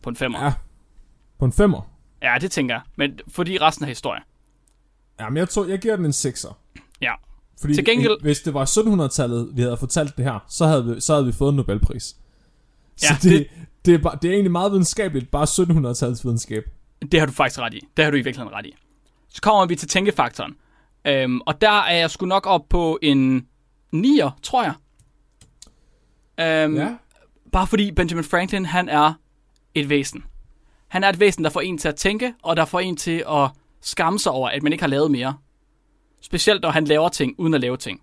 [0.02, 0.40] På en femmer.
[0.40, 0.46] Ja.
[0.46, 0.54] Ja,
[1.40, 1.82] på en femmer.
[2.22, 2.82] ja, det tænker jeg.
[2.96, 4.22] Men fordi resten er historie.
[5.20, 6.54] Jamen, jeg, tror, jeg giver den en 6'er.
[7.02, 7.14] Ja.
[7.62, 11.02] Fordi Til gengæld- hvis det var 1700-tallet, vi havde fortalt det her, så havde vi,
[11.02, 12.04] så havde vi fået en Nobelpris.
[12.04, 12.16] Så
[13.10, 13.48] Ja, det, det,
[13.86, 16.64] det, er bare, det er egentlig meget videnskabeligt, bare 1700-tallets videnskab.
[17.12, 17.80] Det har du faktisk ret i.
[17.98, 18.76] Det har du i virkeligheden ret i.
[19.30, 20.56] Så kommer vi til tænkefaktoren.
[21.08, 23.48] Øhm, og der er jeg sgu nok op på en
[23.96, 24.74] 9'er, tror jeg.
[26.40, 26.96] Øhm, Ja.
[27.52, 29.14] Bare fordi Benjamin Franklin, han er
[29.74, 30.24] et væsen.
[30.88, 33.24] Han er et væsen, der får en til at tænke, og der får en til
[33.30, 33.50] at
[33.82, 35.38] skamme sig over, at man ikke har lavet mere.
[36.22, 38.02] Specielt når han laver ting, uden at lave ting.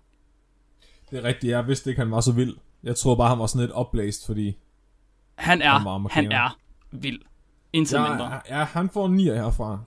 [1.11, 2.55] Det er rigtigt, jeg vidste ikke, han var så vild.
[2.83, 4.57] Jeg tror bare, han var sådan lidt opblæst, fordi...
[5.35, 6.57] Han er, Han han, er
[6.91, 7.19] vild.
[7.73, 8.41] Intet Ja, mindre.
[8.49, 9.79] ja, han får en 9'er herfra.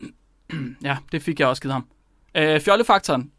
[0.83, 1.87] Ja, det fik jeg også givet ham.
[2.37, 3.31] Øh, fjollefaktoren.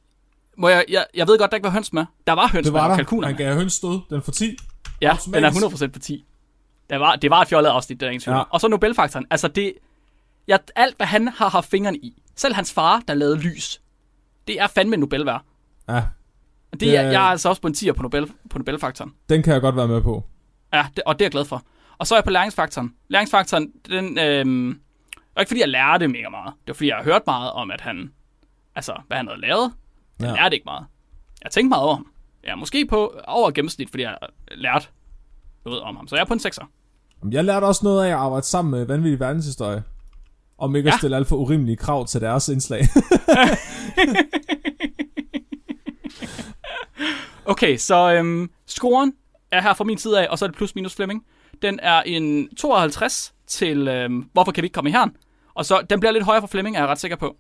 [0.57, 2.05] Må jeg, jeg, jeg ved godt, der ikke var høns med.
[2.27, 2.95] Der var høns Det med, var og der.
[2.95, 3.45] kalkuner Han med.
[3.45, 3.99] gav høns stød.
[4.09, 4.57] Den får 10.
[5.01, 5.61] Ja, automatisk.
[5.61, 6.25] den er 100% på 10.
[6.89, 8.35] Det var, det var et fjollet afsnit, der er ingen tvivl.
[8.37, 8.41] Ja.
[8.49, 9.25] Og så Nobelfaktoren.
[9.31, 9.73] Altså det...
[10.47, 12.21] Ja, alt, hvad han har haft fingrene i.
[12.35, 13.81] Selv hans far, der lavede lys.
[14.47, 15.41] Det er fandme Nobel værd.
[15.89, 16.03] Ja, Og
[16.71, 19.11] det, Det er, jeg er altså også på en 10'er på, Nobel, på Nobelfaktoren.
[19.29, 20.23] den kan jeg godt være med på.
[20.73, 21.63] Ja, det, og det er jeg glad for.
[21.97, 22.93] Og så er jeg på læringsfaktoren.
[23.09, 24.19] Læringsfaktoren, den...
[24.19, 24.79] Øhm,
[25.13, 26.53] det var ikke fordi, jeg lærte mega meget.
[26.61, 28.11] Det var fordi, jeg har hørt meget om, at han...
[28.77, 29.73] Altså, hvad han havde lavet.
[30.19, 30.33] Jeg Ja.
[30.43, 30.85] lærte ikke meget.
[31.43, 32.07] Jeg tænkte meget over ham.
[32.43, 34.91] Jeg er måske på over gennemsnit, fordi jeg har lært
[35.65, 36.07] noget om ham.
[36.07, 36.65] Så jeg er på en 6'er.
[37.21, 39.83] Jamen, Jeg lærte også noget af at arbejde sammen med vanvittig verdenshistorie.
[40.57, 40.89] Om ikke.
[40.89, 40.93] Ja.
[40.93, 42.81] at stille alt for urimelige krav til deres indslag.
[47.45, 49.13] Okay, så øhm, scoren
[49.51, 51.25] er her fra min side af, og så er det plus minus Flemming.
[51.61, 55.11] Den er en 52 til, øhm, hvorfor kan vi ikke komme i herren?
[55.53, 57.35] Og så, den bliver lidt højere for Flemming, er jeg ret sikker på.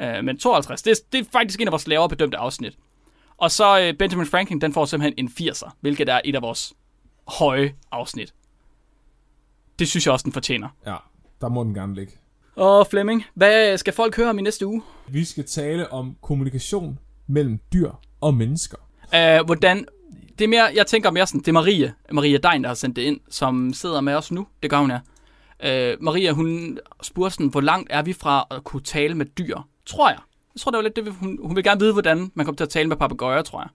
[0.00, 2.78] Øh, men 52, det er, det er faktisk en af vores lavere bedømte afsnit.
[3.36, 6.74] Og så øh, Benjamin Franklin, den får simpelthen en 80'er, hvilket er et af vores
[7.28, 8.34] høje afsnit.
[9.78, 10.68] Det synes jeg også, den fortjener.
[10.86, 10.96] ja,
[11.40, 12.12] der må den gerne ligge.
[12.56, 14.82] Og Flemming, hvad skal folk høre om i næste uge?
[15.08, 18.76] Vi skal tale om kommunikation mellem dyr og mennesker.
[19.02, 19.86] Uh, hvordan...
[20.38, 22.96] Det er mere, jeg tænker mere sådan, det er Marie, Maria Dein, der har sendt
[22.96, 24.46] det ind, som sidder med os nu.
[24.62, 24.98] Det gør hun, ja.
[25.94, 29.58] Uh, Maria, hun spurgte sådan, hvor langt er vi fra at kunne tale med dyr?
[29.86, 30.18] Tror jeg.
[30.54, 32.64] Jeg tror, det var lidt det, hun, hun vil gerne vide, hvordan man kommer til
[32.64, 33.68] at tale med papegøjer, tror jeg.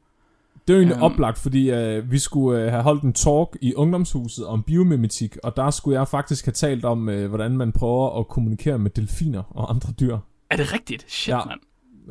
[0.67, 1.03] Det er jo egentlig Øhm.
[1.03, 5.55] oplagt, fordi øh, vi skulle øh, have holdt en talk i ungdomshuset om biomimetik, og
[5.57, 9.43] der skulle jeg faktisk have talt om, øh, hvordan man prøver at kommunikere med delfiner
[9.57, 10.17] og andre dyr.
[10.49, 11.11] Er det rigtigt?
[11.11, 11.39] Shit, Ja.
[11.45, 11.59] mand.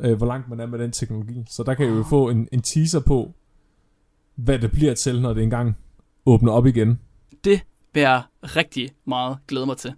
[0.01, 1.43] Øh, hvor langt man er med den teknologi.
[1.49, 3.31] Så der kan I jo få en, en teaser på,
[4.35, 5.77] hvad det bliver til, når det engang
[6.25, 6.99] åbner op igen.
[7.43, 7.61] Det
[7.93, 9.93] vil jeg rigtig meget glæde mig til.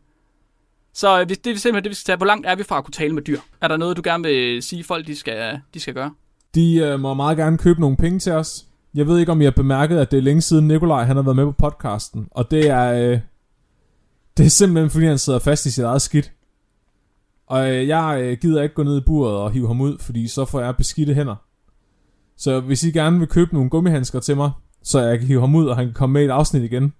[0.93, 2.17] Så øh, hvis- det er simpelthen det, vi skal tage.
[2.17, 3.39] Hvor langt er vi fra at kunne tale med dyr?
[3.61, 6.13] Er der noget, du gerne vil sige folk, de skal, de skal gøre?
[6.55, 8.65] De øh, må meget gerne købe nogle penge til os.
[8.93, 11.23] Jeg ved ikke, om I har bemærket, at det er længe siden Nikolaj han har
[11.23, 12.27] været med på podcasten.
[12.31, 13.19] Og det er, øh,
[14.37, 16.31] det er simpelthen, fordi han sidder fast i sit eget skidt.
[17.47, 20.27] Og øh, jeg øh, gider ikke gå ned i buret og hive ham ud, fordi
[20.27, 21.35] så får jeg beskidte hænder.
[22.37, 24.51] Så hvis I gerne vil købe nogle gummihandsker til mig,
[24.83, 26.93] så jeg kan hive ham ud, og han kan komme med i et afsnit igen.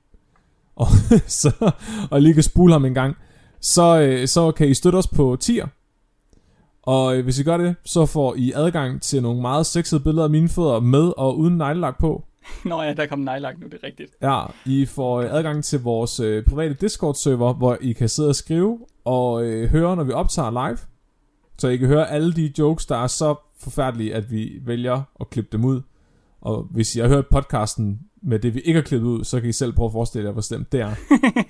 [0.76, 0.88] og,
[1.42, 1.72] så,
[2.12, 3.16] og lige kan spule ham en gang,
[3.62, 5.68] så, øh, så kan I støtte os på tier.
[6.84, 10.24] Og øh, hvis I gør det, så får I adgang til nogle meget sexede billeder
[10.24, 12.24] af mine fødder med og uden neglelak på.
[12.66, 14.12] Nå ja, der kom nejlagt nu, det er rigtigt.
[14.22, 18.36] Ja, I får øh, adgang til vores øh, private Discord-server, hvor I kan sidde og
[18.36, 20.78] skrive og øh, høre, når vi optager live.
[21.58, 25.30] Så I kan høre alle de jokes, der er så forfærdelige, at vi vælger at
[25.30, 25.82] klippe dem ud.
[26.42, 29.50] Og hvis I har hørt podcasten med det, vi ikke har klippet ud, så kan
[29.50, 30.96] I selv prøve at forestille jer, hvor slemt det er.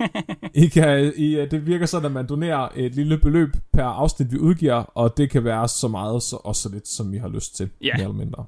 [0.64, 4.32] I kan, I, øh, det virker sådan, at man donerer et lille beløb per afsnit,
[4.32, 7.28] vi udgiver, og det kan være så meget så, og så lidt, som I har
[7.28, 7.92] lyst til, Ja.
[7.96, 8.44] mere eller mindre.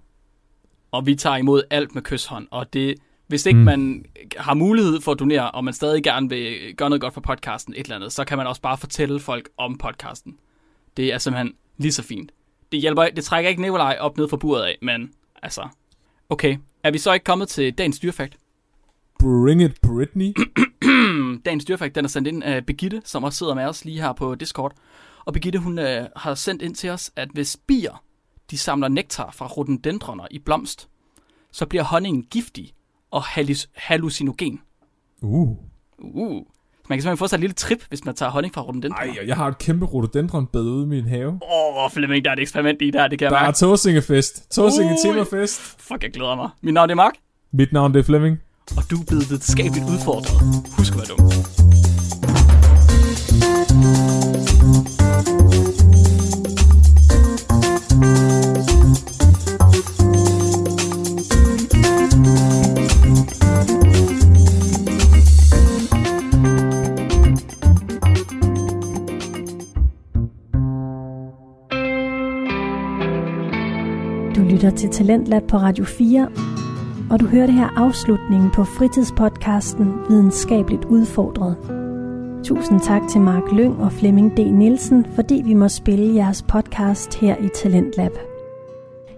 [0.92, 2.94] Og vi tager imod alt med kysshånd, og det,
[3.26, 3.64] hvis ikke Mm.
[3.64, 4.04] man
[4.36, 7.74] har mulighed for at donere, og man stadig gerne vil gøre noget godt for podcasten,
[7.74, 10.36] et eller andet, så kan man også bare fortælle folk om podcasten.
[10.96, 12.32] Det er simpelthen lige så fint.
[12.72, 15.10] Det hjælper, det trækker ikke Nikolaj op ned fra buret af, men
[15.42, 15.68] altså,
[16.30, 16.56] okay.
[16.82, 18.38] Er vi så ikke kommet til dagens dyrfakt?
[19.18, 20.34] Bring it, Britney.
[21.44, 24.12] Dagens dyrfakt, den er sendt ind af Begitte, som også sidder med os lige her
[24.12, 24.72] på Discord.
[25.24, 28.04] Og Begitte, hun øh, har sendt ind til os, at hvis bier,
[28.50, 30.88] de samler nektar fra rhododendroner i blomst,
[31.52, 32.72] så bliver honningen giftig
[33.10, 34.60] og halluc- hallucinogen.
[35.20, 35.56] Uh.
[35.98, 36.42] Uh.
[36.88, 39.12] Man kan simpelthen få sig et lille trip, hvis man tager honning fra rhododendroner.
[39.12, 41.28] Ej, og jeg har et kæmpe rhododendronbed ude i min have.
[41.28, 43.52] Åh, oh, Flemming, der er et eksperiment i der, det kan jeg Der er.
[43.52, 44.50] Tåsingefest.
[44.50, 44.98] Tåsinge Ui.
[45.04, 45.60] temafest.
[45.78, 46.48] Fuck, jeg glæder mig.
[46.62, 47.12] Mit navn er Mark,
[47.52, 48.38] Mit navn det er Flemming.
[48.76, 50.30] og du er blevet videnskabeligt udfordret.
[50.78, 51.71] Husk at være dum.
[74.62, 76.28] Lytter til Talentlab på Radio 4,
[77.10, 81.56] og du hører det her afslutningen på fritidspodcasten Videnskabeligt Udfordret.
[82.44, 84.38] Tusind tak til Mark Lyng og Flemming D.
[84.38, 88.12] Nielsen, fordi vi må spille jeres podcast her i Talentlab.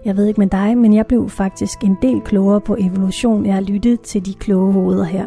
[0.05, 3.57] Jeg ved ikke med dig, men jeg blev faktisk en del klogere på evolution af
[3.57, 5.25] at lytte til de kloge hoveder her.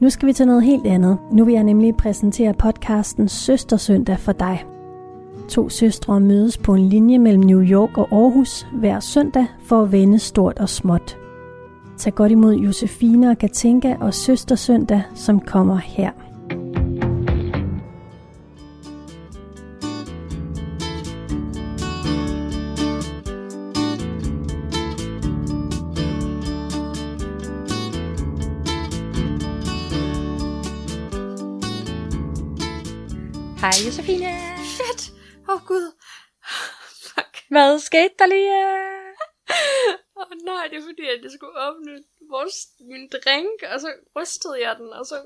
[0.00, 1.18] Nu skal vi til noget helt andet.
[1.32, 4.64] Nu vil jeg nemlig præsentere podcasten Søstersøndag for dig.
[5.48, 9.92] To søstre mødes på en linje mellem New York og Aarhus hver søndag for at
[9.92, 11.16] vende stort og småt.
[11.98, 16.10] Tag godt imod Josefine og Katinka og Søstersøndag, som kommer her.
[33.60, 34.55] Hej Josefine.
[37.48, 38.52] Hvad skete der lige?
[40.16, 43.88] Åh oh, nej, det er fordi, at jeg skulle åbne vores, min drink, og så
[44.16, 45.16] rystede jeg den, og så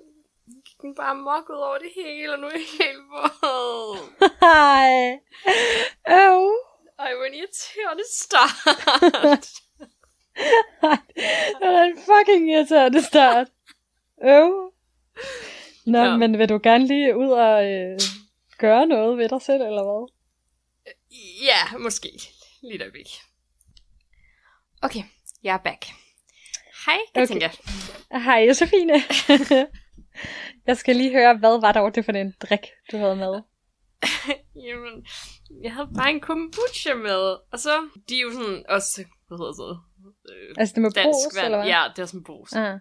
[0.64, 3.98] gik den bare mok ud over det hele, og nu er jeg helt våd.
[4.40, 4.92] Hej.
[6.20, 6.40] Øv.
[6.98, 9.46] Ej, hvor en irriterende start.
[11.60, 13.48] Det var en fucking irriterende start.
[14.24, 14.72] Øv.
[15.86, 16.16] Nå, ja.
[16.16, 18.00] men vil du gerne lige ud og øh,
[18.58, 20.19] gøre noget ved dig selv, eller hvad?
[21.42, 22.08] Ja, måske.
[22.62, 23.06] Lige der væk.
[24.82, 25.02] Okay,
[25.42, 25.84] jeg er back.
[26.86, 27.46] Hej, Katinka.
[27.46, 28.24] Okay.
[28.24, 28.92] Hej Josefine.
[30.66, 32.60] jeg skal lige høre, hvad var dog det for en drik,
[32.92, 33.42] du havde med?
[34.66, 35.06] Jamen,
[35.62, 39.52] jeg havde bare en kombucha med, og så, de er jo sådan også, hvad hedder
[39.52, 39.80] det,
[40.32, 41.44] øh, Altså det med dansk brus, vand.
[41.44, 41.68] eller hvad?
[41.68, 42.52] Ja, det er sådan brus.
[42.52, 42.78] Ah.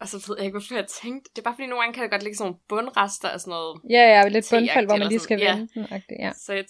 [0.00, 1.30] Og så ved jeg ikke, hvorfor jeg tænkte.
[1.32, 3.50] Det er bare fordi, nogle gange kan det godt ligge sådan nogle bundrester af sådan
[3.50, 3.80] noget.
[3.90, 5.58] Ja, ja, lidt bundfald, hvor man lige skal sådan, ja.
[5.58, 5.86] vende den.
[5.96, 6.32] agtigt, Ja.
[6.44, 6.64] Så, jeg,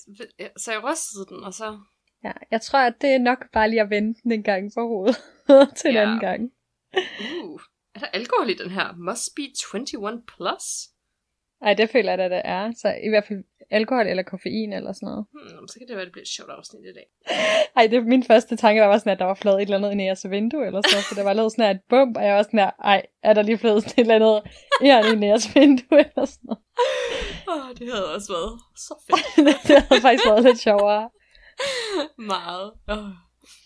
[0.57, 1.79] så jeg rystede den, og så...
[2.25, 2.33] ja.
[2.51, 5.17] Jeg tror, at det er nok bare lige at vende den en gang på hovedet
[5.79, 6.03] til en Ja.
[6.03, 6.43] anden gang.
[7.45, 7.61] Uh,
[7.95, 8.87] er der alkohol i den her?
[8.97, 9.43] Must be
[9.75, 10.65] 21 plus?
[11.63, 12.73] Ej, det føler jeg, at det er.
[12.77, 13.39] Så i hvert fald
[13.71, 15.27] alkohol eller koffein eller sådan noget.
[15.33, 17.07] Hmm, så kan det være, det bliver et sjovt afsnit i dag.
[17.77, 20.03] Ej, det min første tanke, der var sådan, at der var flået et eller andet
[20.03, 22.43] i jeres vindue eller så, for der var lavet sådan et bump, og jeg var
[22.43, 26.25] sådan her, ej, er der lige flået sådan et eller andet i jeres vindue eller
[26.25, 26.63] sådan noget.
[27.49, 28.53] Åh, oh, det havde også været
[28.87, 29.47] så fedt.
[29.69, 31.11] det havde faktisk været lidt sjovere.
[32.19, 32.73] Meget.
[32.89, 33.11] Oh.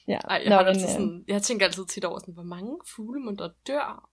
[0.09, 2.35] Ja, Ej, jeg, Nå, har men, altid øh, sådan, jeg tænker altid tit over, sådan,
[2.35, 4.09] hvor mange fuglemunder dør.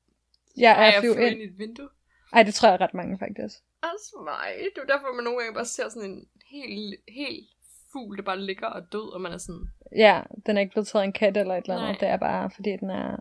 [0.57, 1.31] ja, Ej, jeg flyver ind.
[1.31, 1.89] ind i et vindue.
[2.33, 3.55] Ej, det tror jeg er ret mange faktisk.
[3.83, 4.53] Også mig.
[4.57, 7.49] Det er jo derfor, man nogle gange bare ser sådan en helt, helt
[7.91, 10.87] fugl, der bare ligger og død, og man er sådan, Ja, den er ikke blevet
[10.87, 11.89] taget en kat eller et eller andet.
[11.89, 11.97] Nej.
[11.99, 13.17] Det er bare, fordi den er,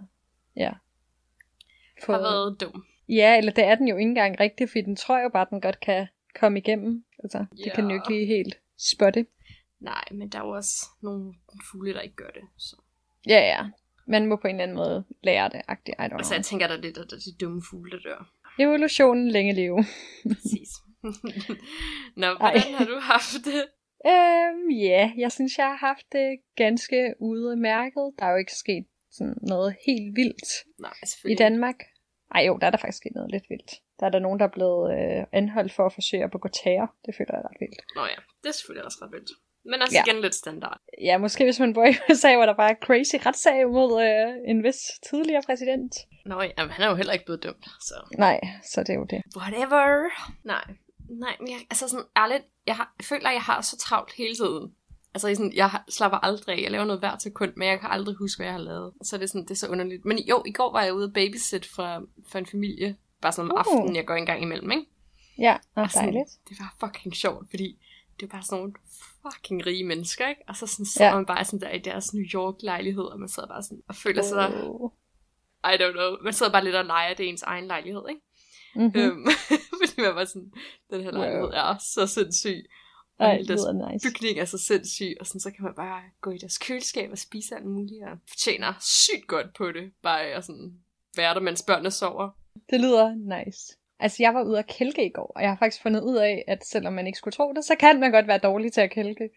[0.57, 0.73] ja.
[2.07, 2.85] har været dum.
[3.09, 5.51] Ja, eller det er den jo ikke engang rigtigt, fordi den tror jo bare, at
[5.51, 7.05] den godt kan komme igennem.
[7.19, 9.27] Altså, det kan den jo ikke lige helt spotte.
[9.81, 11.35] Nej, men der er jo også nogle
[11.71, 12.43] fugle, der ikke gør det.
[12.57, 12.77] Så.
[13.27, 13.71] Ja, ja.
[14.07, 15.97] man må på en eller anden måde lære det, agtigt.
[15.99, 16.37] I don't Altså, know.
[16.39, 18.31] jeg tænker, der er det, der, der er de dumme fugle, der dør.
[18.59, 19.85] Evolutionen længe leve.
[20.35, 20.69] Præcis.
[22.17, 23.65] Nå, hvordan har du haft det?
[24.07, 28.13] Øhm, ja, jeg synes, jeg har haft det ganske udmærket.
[28.19, 30.93] Der er jo ikke sket sådan noget helt vildt Nej,
[31.25, 31.35] i.
[31.35, 31.79] Danmark.
[32.35, 33.73] Ej jo, der er der faktisk sket noget lidt vildt.
[34.01, 36.95] Der er der nogen, der er blevet øh, anholdt for at forsøge at begå terror.
[37.07, 37.81] Det føler jeg ret vildt.
[37.97, 39.31] Nå ja, det er selvfølgelig også ret vildt.
[39.65, 40.03] Men også Ja.
[40.07, 40.81] igen lidt standard.
[41.03, 44.51] Ja, måske hvis man bor i USA, hvor der bare er crazy retssag mod øh,
[44.51, 44.77] en vis
[45.11, 45.93] tidligere præsident.
[46.27, 47.95] Nå ja, men han er jo heller ikke blevet dømt, så...
[48.19, 48.41] Nej,
[48.73, 49.23] så det er jo det.
[49.37, 50.09] Whatever.
[50.45, 50.65] Nej.
[51.11, 54.13] Nej, men jeg, altså sådan ærligt, jeg, har, jeg føler, at jeg har så travlt
[54.13, 54.75] hele tiden.
[55.15, 56.63] Altså jeg sådan, jeg slapper aldrig af.
[56.63, 58.93] Jeg laver noget hver sekund, men jeg kan aldrig huske, hvad jeg har lavet.
[59.03, 60.05] Så det er, sådan, det er så underligt.
[60.05, 62.97] Men jo, i går var jeg ude og babysit for, for en familie.
[63.23, 63.61] Bare sådan om Uh.
[63.61, 64.85] aftenen, jeg går en gang imellem, ikke?
[65.39, 66.31] Ja, og Og sådan, dejligt.
[66.49, 67.79] Det var fucking sjovt, fordi
[68.21, 68.73] det var bare sådan nogle
[69.23, 70.43] fucking rige mennesker, ikke?
[70.49, 71.17] Og så sådan, sidder Ja.
[71.17, 74.23] man bare sådan der i deres New York-lejlighed, og man sidder bare sådan og føler
[74.23, 74.91] sig, Oh.
[75.65, 78.21] I don't know, man sidder bare lidt og leger, det er ens egen lejlighed, ikke?
[78.75, 79.01] Mm-hmm.
[79.01, 79.27] Øhm,
[79.81, 80.53] fordi man var sådan,
[80.91, 81.51] den her lejlighed Wow.
[81.51, 82.65] er så sindssyg.
[83.19, 83.61] Og Ej, deres
[83.93, 84.09] nice.
[84.11, 87.19] bygning er så sindssyg, og sådan, så kan man bare gå i deres køleskab og
[87.19, 90.73] spise alt muligt, og tjener sygt godt på det, bare at sådan
[91.17, 92.31] være der, mens børnene sover.
[92.71, 93.77] Det lyder nice.
[94.01, 96.45] Altså, jeg var ude at kælke i går, og jeg har faktisk fundet ud af,
[96.49, 98.91] at selvom man ikke skulle tro det, så kan man godt være dårlig til at
[98.91, 99.29] kælke.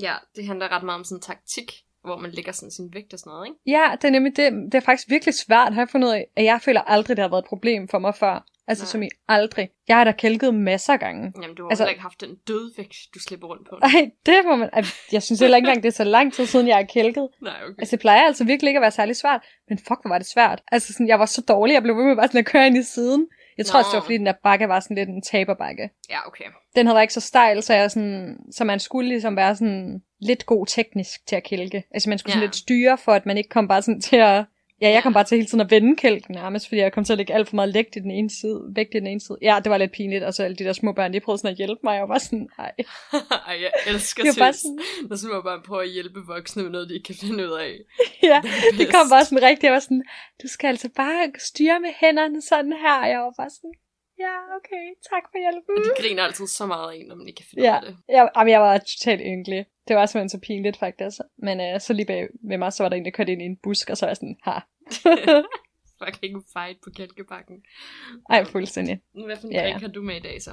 [0.00, 1.72] Ja, det handler ret meget om sådan taktik,
[2.04, 3.58] hvor man lægger sådan sin vægt og sådan noget, ikke?
[3.66, 4.52] Ja, det er nemlig det.
[4.52, 7.22] Det er faktisk virkelig svært, har jeg fundet ud af, at jeg føler aldrig, det
[7.22, 8.44] har været et problem for mig før.
[8.66, 8.88] Altså, Nej.
[8.88, 9.68] som i aldrig.
[9.88, 11.32] Jeg har da kælket masser af gange.
[11.42, 13.78] Jamen, du har Altså- ikke haft den dødvægt, du slipper rundt på.
[13.82, 14.70] Ej, det må man...
[15.12, 17.28] Jeg synes heller ikke engang, det er så lang tid siden, jeg har kælket.
[17.42, 17.74] Nej, okay.
[17.78, 19.40] Altså, det plejer altså virkelig ikke at være særlig svært.
[19.68, 20.62] Men fuck, hvor var det svært.
[20.72, 22.76] Altså, sådan, jeg var så dårlig, jeg blev ved med bare sådan at køre ind
[22.76, 23.28] i siden.
[23.58, 23.80] Jeg tror Nå.
[23.80, 25.90] også, det var fordi, den der bakke var sådan lidt en taberbakke.
[26.10, 26.44] Ja, okay.
[26.76, 30.46] Den havde ikke så stejl, så, jeg sådan, så man skulle ligesom være sådan lidt
[30.46, 31.84] god teknisk til at kælke.
[31.90, 32.46] Altså man skulle sådan Ja.
[32.46, 34.44] lidt styre for, at man ikke kom bare sådan til at...
[34.80, 35.14] Ja, jeg kom Ja.
[35.14, 37.48] bare til hele tiden at vende kælken nærmest, fordi jeg kom til at lægge alt
[37.48, 39.38] for meget lægt i den ene side, vægt i den ene side.
[39.42, 41.50] Ja, det var lidt pinligt, og så alle de der små børn, de prøvede sådan
[41.52, 42.72] at hjælpe mig, og jeg var sådan, nej.
[43.50, 46.70] Ej, jeg elsker Det var bare sådan, når små børn prøver at hjælpe voksne med
[46.70, 47.72] noget, de ikke kan finde ud af.
[48.30, 50.04] ja, The det kom bare sådan rigtigt, jeg var sådan,
[50.42, 53.74] du skal altså bare styre med hænderne sådan her, og jeg var bare sådan,
[54.24, 55.74] ja, okay, tak for hjælpen.
[55.78, 57.72] Og de griner altid så meget af en, når man ikke kan finde Ja.
[57.72, 57.96] ud af det.
[58.16, 59.62] Jeg, jamen, jeg var totalt ynkelig.
[59.88, 61.18] Det var simpelthen så pinligt, faktisk.
[61.38, 63.44] Men øh, så lige bag ved mig, så var der en, der kørte ind i
[63.44, 64.58] en busk, og så var jeg sådan, ha.
[66.04, 67.56] Fucking fight på kælkebakken.
[68.30, 69.00] Ej, fuldstændig.
[69.26, 69.78] Hvad for en Ja, ja, ja.
[69.78, 70.50] har du med i dag så?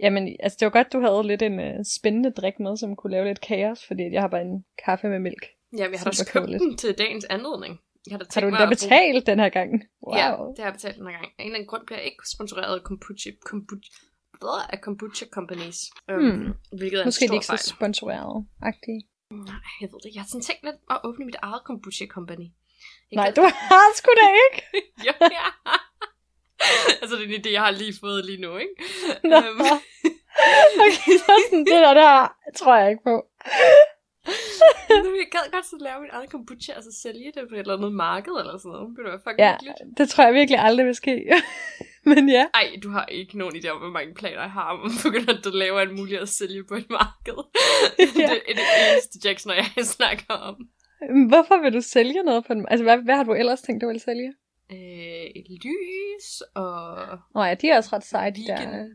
[0.00, 3.10] Jamen, altså, det var godt, du havde lidt en øh, spændende drik med, som kunne
[3.10, 5.46] lave lidt kaos, fordi jeg har bare en kaffe med mælk.
[5.78, 7.80] Ja, vi har da købt den til dagens anledning.
[8.06, 9.70] Jeg har da Har du mig da at bruge- betalt den her gang?
[10.06, 10.16] Wow.
[10.16, 11.24] Ja, det har jeg betalt den her gang.
[11.38, 13.90] En eller anden grund bliver jeg ikke sponsoreret af kombucha, kombucha,
[14.72, 15.78] af kombucha companies.
[16.08, 16.16] Hmm.
[16.18, 17.74] Um, hvilket er Måske en de stor ikke så fejl.
[17.76, 19.00] sponsoreret-agtige.
[19.30, 20.10] Nej, jeg ved det.
[20.14, 22.46] Jeg har sådan tænkt lidt at åbne mit eget kombucha company.
[23.10, 24.58] Jeg Nej, kan- du har sgu da ikke.
[25.06, 25.46] jo, ja.
[27.02, 28.74] altså, det er en idé, jeg har lige fået lige nu, ikke?
[29.24, 29.36] Nå.
[29.36, 29.60] Øhm,
[30.84, 33.14] Okay, så sådan, det der, der tror jeg ikke på.
[35.04, 37.58] nu, jeg gad godt så lave mit eget kombucha, og så sælge det på et
[37.60, 38.96] eller andet marked eller sådan noget.
[38.96, 39.98] Det være fucking Ja, hyggeligt.
[39.98, 41.14] det tror jeg virkelig aldrig vil ske.
[42.14, 42.46] Men ja.
[42.54, 45.32] Ej, du har ikke nogen idé om, hvor mange planer jeg har om at begynde
[45.32, 47.38] at lave alt muligt at sælge på et marked.
[47.98, 48.04] Ja.
[48.04, 50.68] det er det eneste Jackson og jeg snakker om.
[51.28, 52.66] Hvorfor vil du sælge noget på den?
[52.68, 54.32] Altså, hvad, hvad har du ellers tænkt, du vil sælge?
[54.72, 56.96] Øh, et lys og
[57.34, 58.86] Nå ja, de er også ret seje, de der.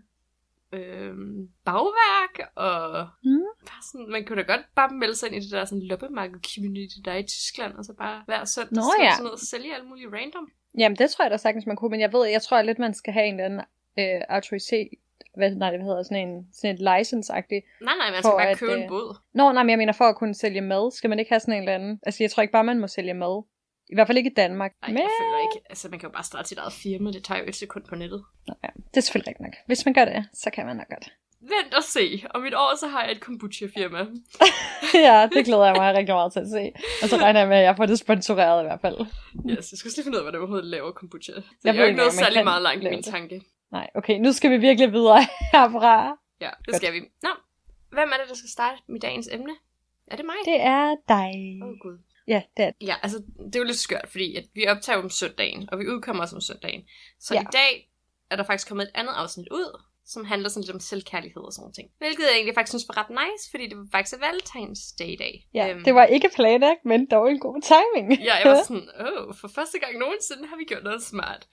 [0.74, 3.39] øhm, bagværk og Mm.
[3.69, 6.39] bare sådan, man kunne da godt bare melde sig ind i det der sådan loppemarked
[6.56, 9.12] community, der er i Tyskland, og så bare hver søndag Nå ja.
[9.12, 10.47] sådan noget og sælge alt muligt random.
[10.77, 12.93] Jamen, det tror jeg da sagtens, man kunne, men jeg ved, jeg tror lidt, man
[12.93, 13.62] skal have en eller anden
[13.99, 14.88] øh, autoritet,
[15.36, 17.63] hvad, nej, det hedder sådan en, sådan et license-agtigt.
[17.81, 19.17] Nej, nej, man skal bare at, købe en øh, båd.
[19.34, 21.53] Nå, nej, men jeg mener, for at kunne sælge mad, skal man ikke have sådan
[21.53, 23.43] en eller anden, altså jeg tror ikke bare, man må sælge mad.
[23.89, 24.71] I hvert fald ikke i Danmark.
[24.81, 27.23] Nej, men jeg føler ikke, altså man kan jo bare starte sit eget firma, det
[27.23, 28.23] tager jo et sekund på nettet.
[28.47, 29.53] Nå, ja, det er selvfølgelig ikke nok.
[29.65, 31.13] Hvis man gør det, så kan man nok godt.
[31.41, 33.99] Vent og se, om et år så har jeg et kombucha-firma.
[35.08, 36.71] ja, det glæder jeg mig rigtig meget til at se.
[37.04, 38.97] Og så regner jeg med, at jeg får det sponsoreret i hvert fald.
[39.49, 41.32] Yes, jeg skal lige finde ud af, hvordan man overhovedet laver kombucha.
[41.34, 43.05] Så Jeg jeg, ved er jo ikke man særlig meget langt i min det.
[43.05, 43.41] tanke.
[43.72, 45.22] Nej, okay, nu skal vi virkelig videre
[45.53, 46.18] herfra.
[46.41, 46.76] Ja, det Godt.
[46.76, 46.99] skal vi.
[46.99, 47.30] Nå,
[47.89, 49.53] hvem er det, der skal starte med dagens emne?
[50.07, 50.36] Er det mig?
[50.45, 51.32] Det er dig.
[51.63, 51.97] Åh, oh, gud.
[52.28, 55.09] Ja, det er Ja, altså, det er jo lidt skørt, fordi at vi optager om
[55.09, 56.82] søndagen, og vi udkommer også om søndagen.
[57.20, 57.41] Så ja.
[57.41, 57.89] i dag
[58.30, 61.52] er der faktisk kommet et andet afsnit ud, som handler sådan lidt om selvkærlighed og
[61.54, 61.88] sådan noget ting.
[61.97, 65.20] Hvilket jeg egentlig faktisk synes var ret nice, fordi det var faktisk Valentine's Day i
[65.24, 65.34] dag.
[65.54, 68.08] Ja, Øhm, det var ikke planlagt, men dog en god timing.
[68.30, 71.47] Ja, jeg var sådan, åh, oh, for første gang nogensinde har vi gjort noget smart.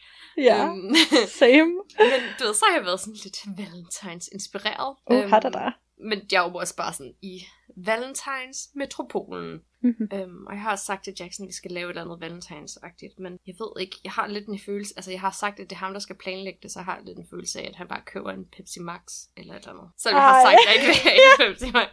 [0.49, 0.95] ja, Øhm,
[1.43, 1.73] same.
[2.13, 4.91] men du ved, så har jeg været sådan lidt Valentines inspireret.
[5.13, 5.71] Uh, har der der.
[6.01, 7.43] Men jeg er jo også bare sådan i
[7.77, 9.61] Valentines Metropolen.
[9.83, 10.09] Mhm.
[10.15, 12.21] Øhm, og jeg har også sagt til Jackson, at vi skal lave et eller andet
[12.21, 15.71] Valentines-agtigt, men jeg ved ikke, jeg har lidt en følelse, altså jeg har sagt, at
[15.71, 17.77] det er ham, der skal planlægge det, så jeg har lidt en følelse af, at
[17.77, 19.03] han bare køber en Pepsi Max
[19.37, 19.89] eller et eller andet.
[19.99, 21.93] Så jeg har sagt, at jeg ikke vil have en Pepsi Max.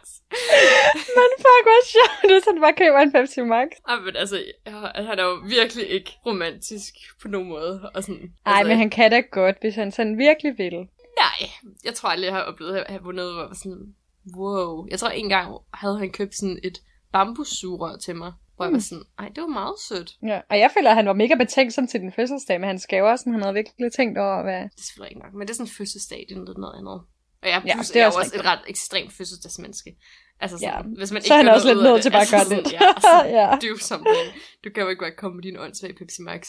[1.18, 3.68] Men fuck, hvor sjovt, hvis han bare køber en Pepsi Max.
[3.88, 4.36] Ej, men altså,
[4.66, 4.72] jeg,
[5.10, 7.90] han er jo virkelig ikke romantisk på nogen måde.
[7.94, 10.78] Og sådan, Nej, altså, men han kan da godt, hvis han sådan virkelig vil.
[11.26, 11.50] Nej,
[11.84, 13.94] jeg tror aldrig, jeg har oplevet at have vundet, hvor jeg var sådan,
[14.36, 14.86] wow.
[14.90, 16.78] Jeg tror en gang havde han købt sådan et
[17.12, 20.10] bambussugerør til mig, hvor jeg var sådan, ej, det var meget sødt.
[20.22, 20.40] Ja.
[20.50, 23.32] Og jeg føler, at han var mega betænksom til din fødselsdag med hans gaver, sådan
[23.32, 24.60] han havde virkelig tænkt over, hvad...
[24.62, 26.78] Det er selvfølgelig ikke nok, men det er sådan en fødselsdag, det er lidt noget
[26.78, 27.00] andet.
[27.42, 29.96] Og jeg, Ja, plus, det er jeg også også et ret ekstremt fødselsdagsmenneske.
[30.40, 30.96] Altså sådan, Ja.
[30.98, 32.66] hvis man Så er han også noget lidt nødt til bare at gøre altså lidt.
[32.68, 33.48] sådan, Ja, altså, Ja.
[33.64, 34.26] do something.
[34.64, 36.42] Du kan jo ikke bare komme med din åndssvage Pepsi Max.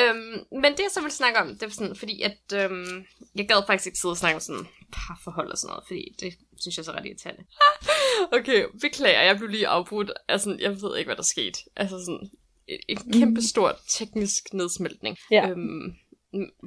[0.00, 3.48] Øhm, men det jeg så vil snakke om, det var sådan, fordi at, øhm, jeg
[3.48, 6.30] gad faktisk ikke sidde og snakke om sådan parforhold og sådan noget, fordi det
[6.60, 7.44] synes jeg er så ret irriterende.
[8.38, 10.10] okay, beklager, jeg blev lige afbrudt.
[10.28, 11.58] Altså, jeg ved ikke, hvad der skete.
[11.76, 12.30] Altså sådan,
[12.68, 13.68] en, en kæmpe stor
[13.98, 15.16] teknisk nedsmeltning.
[15.30, 15.48] Ja.
[15.50, 15.84] Øhm,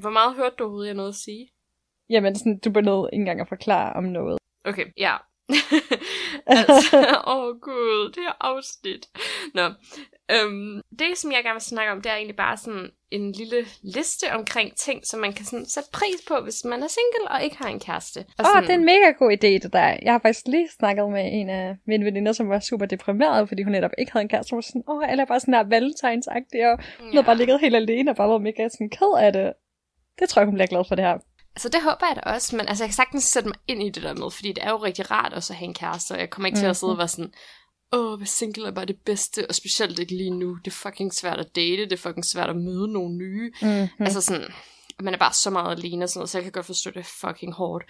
[0.01, 1.49] hvor meget hørte du overhovedet, jeg nåede at sige?
[2.09, 4.37] Jamen, sådan, du bliver nødt ikke engang at forklare om noget.
[4.65, 5.15] Okay, ja.
[6.55, 9.09] altså, åh oh gud, det her afsnit.
[9.53, 9.65] Nå,
[10.31, 13.65] øhm, det som jeg gerne vil snakke om, det er egentlig bare sådan en lille
[13.81, 17.43] liste omkring ting, som man kan sådan sætte pris på, hvis man er single og
[17.43, 18.19] ikke har en kæreste.
[18.19, 19.97] Åh, oh, sådan, det er en mega god idé, det der.
[20.01, 23.63] Jeg har faktisk lige snakket med en af mine veninder, som var super deprimeret, fordi
[23.63, 24.51] hun netop ikke havde en kæreste.
[24.51, 27.59] Hun var sådan, åh, oh, eller bare sådan der valentines-agtig, og hun havde bare ligget
[27.59, 29.53] helt alene og bare været mega sådan ked af det.
[30.19, 31.17] Det tror jeg, hun bliver glad for det her.
[31.55, 33.89] Altså det håber jeg da også, men altså jeg kan sagtens sætte mig ind i
[33.89, 36.19] det der med, fordi det er jo rigtig rart også at have en kæreste, og
[36.19, 37.33] jeg kommer ikke til at sidde og være sådan,
[37.93, 40.55] åh, oh, single er bare det bedste, og specielt ikke lige nu.
[40.65, 43.51] Det er fucking svært at date, det er fucking svært at møde nogle nye.
[43.61, 43.87] Mm-hmm.
[43.99, 44.05] Mm.
[44.05, 44.53] Altså sådan,
[44.99, 46.99] man er bare så meget alene og sådan noget, så jeg kan godt forstå, det
[46.99, 47.85] er fucking hårdt.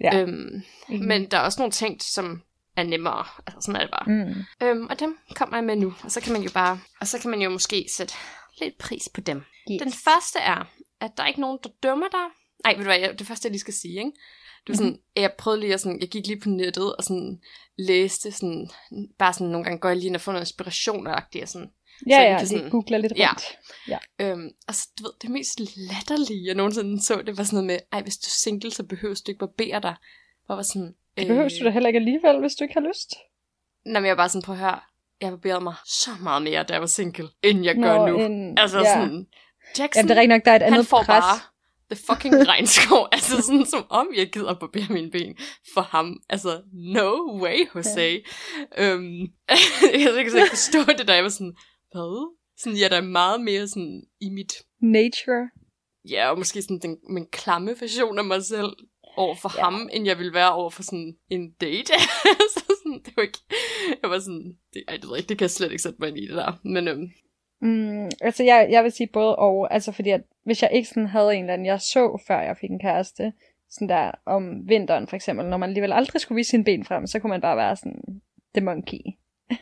[0.00, 0.20] Ja.
[0.20, 2.42] Øhm, men der er også nogle ting, som
[2.76, 3.24] er nemmere.
[3.46, 4.04] Altså sådan er det bare.
[4.06, 4.66] Mm.
[4.66, 5.94] Øhm, og dem kommer jeg med nu.
[6.04, 8.14] Og så kan man jo bare, og så kan man jo måske sætte
[8.60, 9.44] lidt pris på dem.
[9.72, 9.82] Yes.
[9.82, 10.64] Den første er,
[11.00, 12.26] at der er ikke nogen, der dømmer dig.
[12.64, 14.12] Nej, ved du hvad, jeg, det første jeg lige skal sige, ikke?
[14.68, 15.00] Du sådan, Mhm.
[15.16, 17.40] jeg prøvede lige at sådan, jeg gik lige på nettet og sådan
[17.78, 18.70] læste sådan,
[19.18, 21.70] bare sådan nogle gange går jeg lige ind og får noget inspiration og og sådan,
[22.08, 23.28] Ja, så ja, kan sådan- googler lidt Ja.
[23.28, 23.42] rundt.
[24.20, 27.66] Øhm, og så, du ved, det mest latterlige, jeg nogensinde så, det var sådan noget
[27.66, 29.94] med, ej, hvis du er single, så behøver du ikke barbere dig.
[30.46, 33.14] Hvor var sådan, Det behøver du da heller ikke alligevel, hvis du ikke har lyst.
[33.86, 34.80] Nej, men jeg var bare sådan, på høre,
[35.20, 38.18] jeg barberede mig så meget mere, da jeg var single, end jeg gør nu.
[38.20, 38.84] en, Altså ja.
[38.94, 39.26] sådan,
[39.78, 41.06] Jackson, Jamen, det er rigtig nok, der er et han andet får pres.
[41.06, 41.38] bare
[41.90, 43.08] the fucking regnskov.
[43.12, 45.36] altså sådan, som om jeg gider barbere mine ben
[45.74, 46.22] for ham.
[46.28, 48.00] Altså, no way, Jose.
[48.00, 48.92] Ja.
[48.94, 49.20] Øhm,
[50.04, 51.54] jeg kan ikke forstå det, da jeg var sådan,
[51.92, 52.36] hvad?
[52.58, 55.50] Sådan, jeg er da meget mere sådan i mit, Nature.
[56.10, 58.72] ja, og måske sådan den, min klamme version af mig selv
[59.16, 59.64] over for Ja.
[59.64, 59.70] ja.
[59.70, 61.92] ham, end jeg ville være over for sådan en date.
[62.54, 63.38] så sådan, det var ikke,
[64.02, 66.08] jeg var sådan, det, ej, det ved ikke, det kan jeg slet ikke sætte mig
[66.08, 66.52] ind i det der.
[66.64, 67.10] Men øhm,
[67.60, 69.74] Mm, altså, jeg, jeg vil sige både og.
[69.74, 72.56] Altså, fordi at, hvis jeg ikke sådan havde en eller anden, jeg så, før jeg
[72.56, 73.32] fik en kæreste,
[73.70, 77.06] sådan der om vinteren for eksempel, når man alligevel aldrig skulle vise sine ben frem,
[77.06, 78.20] så kunne man bare være sådan,
[78.54, 78.98] the monkey.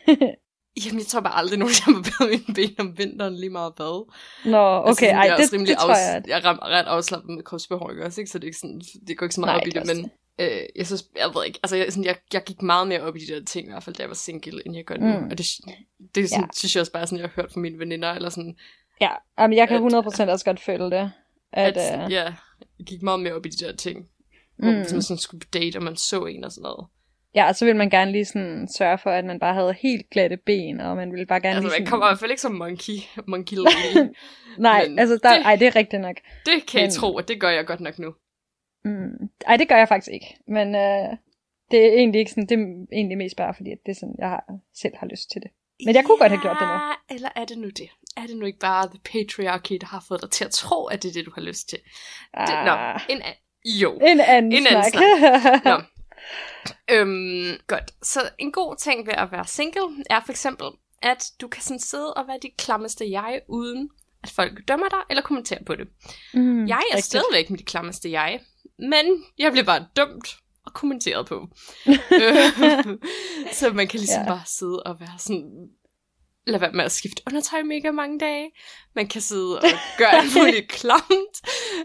[0.85, 3.73] jamen, jeg tror bare aldrig nogen, jeg har barberet mine ben om vinteren lige meget
[3.75, 4.13] hvad.
[4.45, 6.27] Nå, okay, altså, sådan, ej, er det, rimelig det tror jeg, at...
[6.27, 8.31] Jeg er ret, afslappet med kropsbehåring også, ikke?
[8.31, 9.95] så det, er ikke sådan, det går ikke så meget Nej, op i det det,
[9.95, 13.01] men øh, jeg synes, jeg ved ikke, altså jeg, sådan, jeg, jeg gik meget mere
[13.01, 14.95] op i de der ting, i hvert fald da jeg var single, end jeg gør
[14.97, 15.19] nu.
[15.19, 15.23] Mm.
[15.31, 15.45] Og det,
[16.15, 16.47] det er sådan, Ja.
[16.55, 18.55] synes jeg også bare, sådan, jeg har hørt fra mine veninder, eller sådan,
[19.01, 19.09] Ja,
[19.39, 21.11] jamen, jeg kan at- 100% også godt føle det.
[21.53, 22.23] At, at, øh, ja,
[22.79, 24.07] jeg gik meget mere op i de der ting.
[24.57, 24.75] Hvor, Mm.
[24.77, 26.87] Man sådan skulle date, og man så en og sådan noget.
[27.35, 30.09] ja, og så vil man gerne lige sådan sørge for, at man bare havde helt
[30.09, 31.85] glatte ben, og man ville bare gerne Altså, lige man sådan...
[31.89, 32.93] kommer i hvert fald ikke som monkey,
[33.27, 34.09] monkey lady.
[34.57, 36.15] Nej, men altså, der, det- ej, det er rigtigt nok.
[36.45, 38.13] det kan I Men- tro, at det gør jeg godt nok nu.
[38.85, 39.29] Mm.
[39.47, 40.37] Ej, det gør jeg faktisk ikke.
[40.47, 41.09] Men øh,
[41.71, 44.15] det er egentlig ikke sådan, det er egentlig mest bare fordi, at det er sådan,
[44.19, 44.43] jeg har,
[44.81, 45.51] selv har lyst til det.
[45.85, 47.15] Men jeg kunne godt have gjort det nu.
[47.15, 47.89] Eller er det nu det?
[48.17, 51.03] Er det nu ikke bare the patriarchy, der har fået dig til at tro, at
[51.03, 51.77] det er det, du har lyst til?
[52.47, 53.93] Det, nå, Ah, en an- jo.
[53.93, 55.63] en anden en anden snak.
[55.65, 55.81] Nå.
[56.91, 57.91] Øhm, godt.
[58.03, 60.67] Så en god ting ved at være single er for eksempel,
[61.01, 63.89] at du kan sådan sidde og være dit klammeste jeg, uden
[64.23, 65.87] at folk dømmer dig eller kommenterer på det.
[66.33, 67.05] mm, Jeg er rigtigt.
[67.05, 68.39] stadigvæk mit klammeste jeg,
[68.79, 71.47] men jeg bliver bare dømt og kommenteret på.
[72.11, 72.97] Øh,
[73.59, 74.27] så man kan ligesom ja.
[74.27, 75.69] bare sidde og være sådan,
[76.51, 78.49] lad være med at skifte undertøj mega mange dage.
[78.95, 79.63] Man kan sidde og
[79.97, 81.35] gøre alt muligt klamt,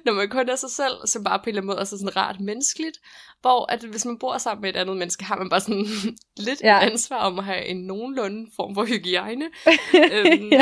[0.05, 1.99] når man kun er sig selv, som bare på en eller anden måde er så
[1.99, 2.99] sådan rart menneskeligt.
[3.41, 5.87] Hvor at hvis man bor sammen med et andet menneske, har man bare sådan
[6.47, 6.79] lidt Ja.
[6.87, 9.45] ansvar om at have en nogenlunde form for hygiejne.
[10.15, 10.53] øhm,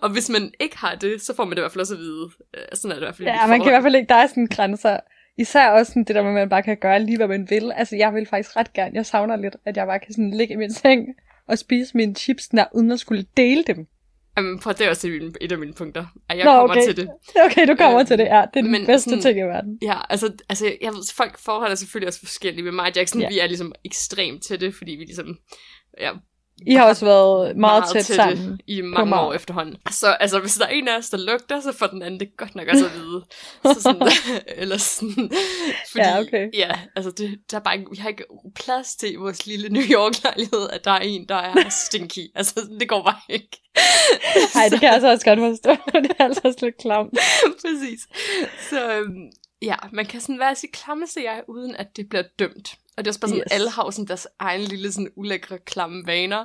[0.00, 2.00] og hvis man ikke har det, så får man det i hvert fald også at
[2.00, 2.30] vide.
[2.56, 4.14] Øh, Sådan er det i hvert fald Ja, man kan i hvert fald ikke, der
[4.14, 5.00] er sådan grænser
[5.38, 7.72] især også sådan det der med, at man bare kan gøre lige, hvad man vil.
[7.76, 10.54] Altså, jeg vil faktisk ret gerne, jeg savner lidt, at jeg bare kan sådan ligge
[10.54, 11.06] i min seng
[11.48, 13.86] og spise mine chips, der, uden at skulle dele dem.
[14.36, 16.06] Jamen, prøv, det er også et, et af mine punkter.
[16.28, 16.84] At jeg Nå, kommer okay.
[16.86, 17.08] til det.
[17.44, 18.40] Okay, du kommer Øh, til det, ja.
[18.54, 19.78] Det er den men bedste sådan- ting i verden.
[19.82, 22.64] Ja, altså, altså jeg ved, folk forhold er selvfølgelig også forskellige.
[22.64, 23.26] Med mig og Jackson, Ja.
[23.26, 23.32] ja.
[23.34, 25.38] vi er ligesom ekstremt til det, fordi vi ligesom
[26.00, 26.10] ja,
[26.66, 28.52] I har også været meget, tæt til sammen.
[28.52, 29.26] det i mange meget.
[29.26, 29.76] år efterhånden.
[29.90, 32.36] Så altså, hvis der er en af os, der lugter, så får den anden det
[32.36, 33.24] godt nok også at vide.
[33.74, 34.08] Så sådan,
[34.62, 35.30] eller sådan,
[35.90, 36.48] fordi, Ja, okay.
[36.54, 39.68] ja, altså det, der er bare ikke, vi har ikke plads til i vores lille
[39.68, 42.30] New York-lejlighed, at der er en, der er stinky.
[42.40, 43.62] Altså, det går bare ikke.
[44.54, 45.70] Nej, det kan jeg altså også godt forstå.
[46.00, 47.18] det er altså også lidt klamt.
[47.60, 48.00] Præcis.
[48.70, 49.30] Så øhm,
[49.62, 52.76] ja, man kan sådan være sit klammeste jeg, uden at det bliver dømt.
[53.00, 53.52] Og det er også bare sådan, Yes.
[53.52, 56.44] alle har jo sådan deres egen lille sådan ulækre klamme vaner.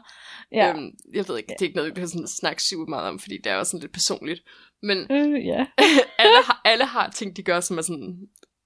[0.51, 0.69] Ja.
[0.69, 3.19] Øhm, jeg ved ikke, det er ikke noget, vi kan sådan snakke super meget om,
[3.19, 4.41] fordi det er også sådan lidt personligt.
[4.83, 5.65] Men Øh, ja.
[6.23, 8.15] alle, har, alle har ting, de gør, som er sådan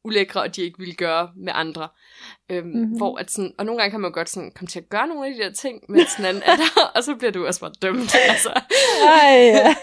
[0.03, 1.87] ulækre, og de ikke vil gøre med andre.
[2.51, 2.77] Øhm, Mhm.
[2.77, 2.97] mm-hmm.
[2.97, 5.07] hvor at sådan, og nogle gange kan man jo godt sådan komme til at gøre
[5.07, 7.59] nogle af de der ting, mens den anden er der, og så bliver du også
[7.59, 8.15] bare dømt.
[8.29, 8.61] Altså.
[9.03, 9.75] Ej, ja.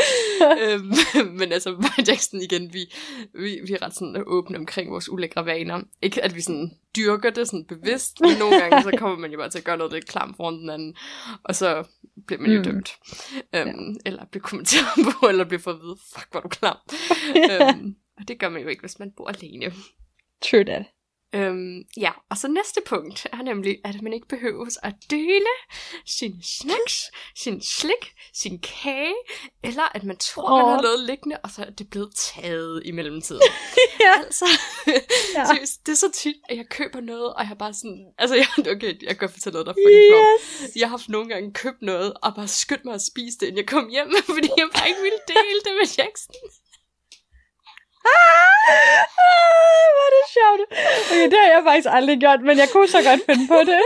[0.62, 0.92] øhm,
[1.26, 2.92] men altså, og Jackson igen, vi,
[3.34, 5.80] vi, vi er ret sådan åbne omkring vores ulækre vaner.
[6.02, 9.38] Ikke at vi sådan dyrker det sådan bevidst, men nogle gange så kommer man jo
[9.38, 10.96] bare til at gøre noget lidt klamt foran den anden,
[11.44, 11.84] og så
[12.26, 12.64] bliver man jo Mm.
[12.64, 12.96] dømt.
[13.54, 14.86] Øhm, Eller bliver kommenteret
[15.20, 16.76] på, eller bliver fået at vide, fuck, hvor du klam.
[17.34, 17.68] Ja.
[17.74, 19.72] øhm, og det gør man jo ikke, hvis man bor alene.
[20.42, 20.82] True that.
[21.34, 25.54] Øhm, ja, og så næste punkt er nemlig, at man ikke behøver at dele
[26.06, 29.14] sin snacks, sin slik, sin kage,
[29.64, 30.58] eller at man tror, oh.
[30.58, 33.42] man har noget liggende, og så er det blevet taget i mellemtiden.
[34.00, 34.18] Ja.
[34.18, 34.44] Altså,
[35.36, 35.44] Ja.
[35.46, 38.46] seriøst, det er så tit, at jeg køber noget, og jeg bare sådan, altså jeg,
[38.74, 40.36] okay, jeg kan fortælle noget, der er.
[40.62, 40.76] Yes.
[40.76, 43.56] Jeg har haft nogle gange købt noget, og bare skyndt mig at spise det, inden
[43.58, 46.34] jeg kom hjem, fordi jeg bare ikke ville dele det med Jackson.
[48.08, 50.60] Ah, hvor er det sjovt.
[51.00, 53.82] Okay, det har jeg faktisk aldrig gjort, men jeg kunne så godt finde på det.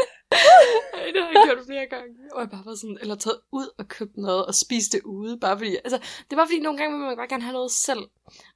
[0.98, 2.12] Ej, det har jeg gjort flere gange.
[2.34, 5.40] Og jeg bare var sådan, eller taget ud og købt noget og spist det ude,
[5.44, 5.98] bare fordi, altså,
[6.30, 8.02] det var fordi nogle gange, vil man bare gerne have noget selv.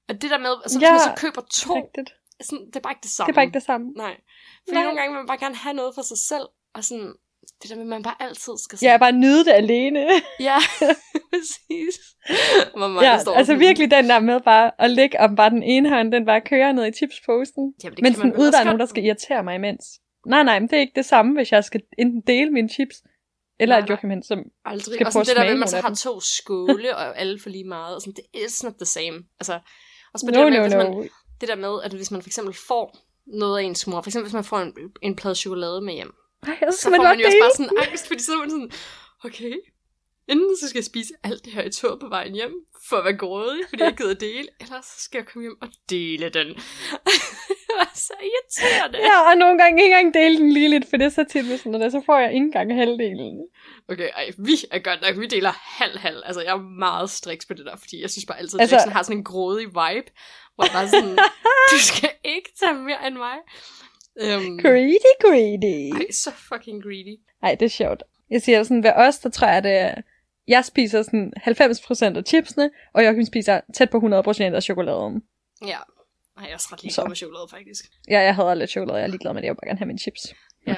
[0.08, 2.10] Og det der med, altså, hvis Ja, man så køber to, Rigtigt.
[2.48, 3.26] sådan, det er bare ikke det samme.
[3.26, 3.86] Det er bare ikke det samme.
[4.04, 4.14] Nej.
[4.64, 4.84] Fordi Nej.
[4.84, 6.46] nogle gange vil man bare gerne have noget for sig selv,
[6.76, 7.12] og sådan,
[7.62, 10.00] det der med, at man bare altid skal Jeg er bare nyde det alene.
[10.40, 10.58] Ja,
[11.30, 11.94] præcis.
[12.76, 15.50] Hvor meget ja, står altså sådan- virkelig den der med bare at ligge om bare
[15.50, 17.74] den ene hånd, den bare kører ned i chipsposen.
[17.84, 19.84] Jamen, det Men sådan man ud, der er nogen, der skal irritere mig imens.
[20.26, 22.96] Nej, nej, men det er ikke det samme, hvis jeg skal enten dele mine chips,
[23.60, 23.90] eller Nej, at nej.
[23.94, 24.38] Joachim hen, som...
[24.64, 24.94] Aldrig.
[24.94, 26.96] skal og prøve sådan at det der med, smage at man så har to skåle,
[27.00, 29.16] og alle får lige meget, og sådan, det is not the same.
[29.40, 29.58] Altså,
[30.14, 30.98] også på No, det, der med, no, no.
[30.98, 31.08] man,
[31.40, 34.24] det der med, at hvis man for eksempel får noget af ens mor, for eksempel
[34.26, 34.72] hvis man får en,
[35.02, 36.12] en plade chokolade med hjem,
[36.46, 38.50] Ej, så så man får man jo også bare sådan angst, fordi så er man
[38.50, 38.70] sådan,
[39.24, 39.52] okay,
[40.28, 42.52] enten så skal jeg spise alt det her i tog på vejen hjem,
[42.88, 45.68] for at være grådig, fordi jeg gider dele, eller så skal jeg komme hjem og
[45.90, 46.46] dele den.
[47.66, 48.98] det var så irriterende.
[48.98, 51.48] Ja, og nogle gange ikke engang dele den lige lidt, for det er så tit
[51.48, 53.38] med sådan så får jeg ikke engang halvdelen.
[53.88, 56.22] Okay, ej, vi er godt nok, vi deler halv-halv.
[56.24, 58.76] Altså, jeg er meget striks på det der, fordi jeg synes bare altid, at Altså-
[58.76, 60.10] Jackson har sådan en grådig vibe,
[60.54, 61.16] hvor jeg bare sådan,
[61.72, 63.36] du skal ikke tage mere end mig.
[64.22, 65.94] Um, Greedy, greedy.
[65.94, 67.20] ej, så fucking greedy.
[67.42, 68.02] Ej, det er sjovt.
[68.30, 69.94] Jeg siger sådan, ved os, der tror jeg, det er...
[70.48, 75.22] Jeg spiser sådan 90% af chipsene, og Joachim spiser tæt på 100% af chokoladen.
[75.62, 75.78] Ja.
[76.36, 77.84] Ej, jeg er også ret ligeglad med chokolade, faktisk.
[78.08, 79.86] Ja, jeg havde lidt chokolade, jeg er ligeglad med det, jeg vil bare gerne have
[79.86, 80.34] mine chips.
[80.66, 80.74] Ja.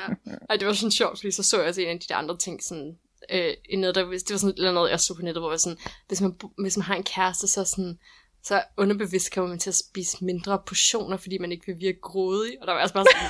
[0.51, 2.36] Ej, det var sådan sjovt, fordi så så jeg også en af de der andre
[2.36, 2.99] ting, sådan,
[3.30, 5.61] øh, noget, der, det var sådan et eller andet, jeg så på nettet, hvor jeg
[5.61, 5.78] sådan,
[6.09, 7.99] hvis man, hvis man har en kæreste, så sådan,
[8.45, 12.53] så underbevidst kommer man til at spise mindre portioner, fordi man ikke vil virke grådig.
[12.61, 13.28] Og der var også bare sådan,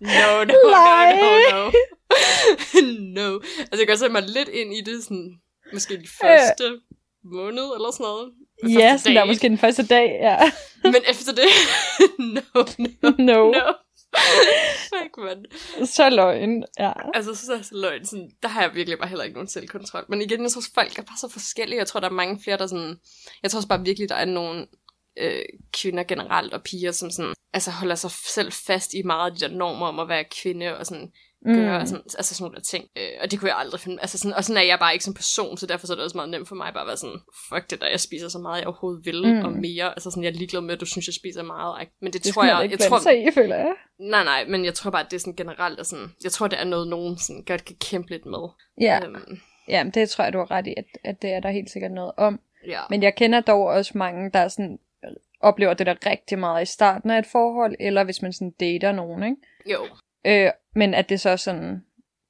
[0.18, 1.70] no, no, no, no, no.
[3.32, 3.40] no.
[3.58, 5.32] Altså, jeg kan sætte mig lidt ind i det, sådan,
[5.72, 6.80] måske de første
[7.24, 8.32] måned, eller sådan noget.
[8.62, 10.52] Den Ja, første sådan der måske den første dag, ja.
[10.84, 11.48] Men efter det,
[12.34, 13.50] no, no, No.
[13.50, 13.72] no.
[14.88, 15.44] Fuck, man.
[15.86, 16.92] Så løgn, ja.
[17.14, 18.04] Altså, så er det så løgn.
[18.04, 20.04] Sådan, der har jeg virkelig bare heller ikke nogen selvkontrol.
[20.08, 21.78] Men igen, jeg tror, folk er bare så forskellige.
[21.78, 23.00] Jeg tror, der er mange flere, der sådan...
[23.42, 24.66] Jeg tror også bare virkelig, der er nogle
[25.16, 29.36] øh, kvinder generelt og piger, som sådan, altså holder sig selv fast i meget af
[29.36, 31.12] de der normer om at være kvinde og sådan
[31.44, 31.86] gøre mm.
[31.86, 32.84] sådan, altså sådan nogle ting.
[32.98, 33.98] Øh, og det kunne jeg aldrig finde.
[34.00, 36.04] Altså sådan, og sådan er jeg bare ikke som person, så derfor så er det
[36.04, 38.38] også meget nemt for mig bare at være sådan, fuck det der, jeg spiser så
[38.38, 39.44] meget, jeg overhovedet vil, Mm.
[39.44, 39.88] og mere.
[39.90, 41.74] Altså sådan, jeg er ligeglad med, at du synes, jeg spiser meget.
[41.76, 43.72] Ej, Men det, Det tror jeg, ikke jeg tror, sig i, føler jeg.
[43.98, 46.46] nej, nej, men jeg tror bare, at det er sådan generelt, er sådan, jeg tror,
[46.48, 48.48] det er noget, nogen sådan godt kan kæmpe lidt med.
[48.80, 51.50] Ja, Øhm, ja det tror jeg, du har ret i, at, at det er der
[51.50, 52.40] helt sikkert noget om.
[52.66, 52.80] ja.
[52.90, 54.78] Men jeg kender dog også mange, der sådan
[55.40, 58.92] oplever det der rigtig meget i starten af et forhold, eller hvis man sådan dater
[58.92, 59.36] nogen, ikke?
[59.72, 59.78] Jo,
[60.26, 61.82] Øh, men at det så sådan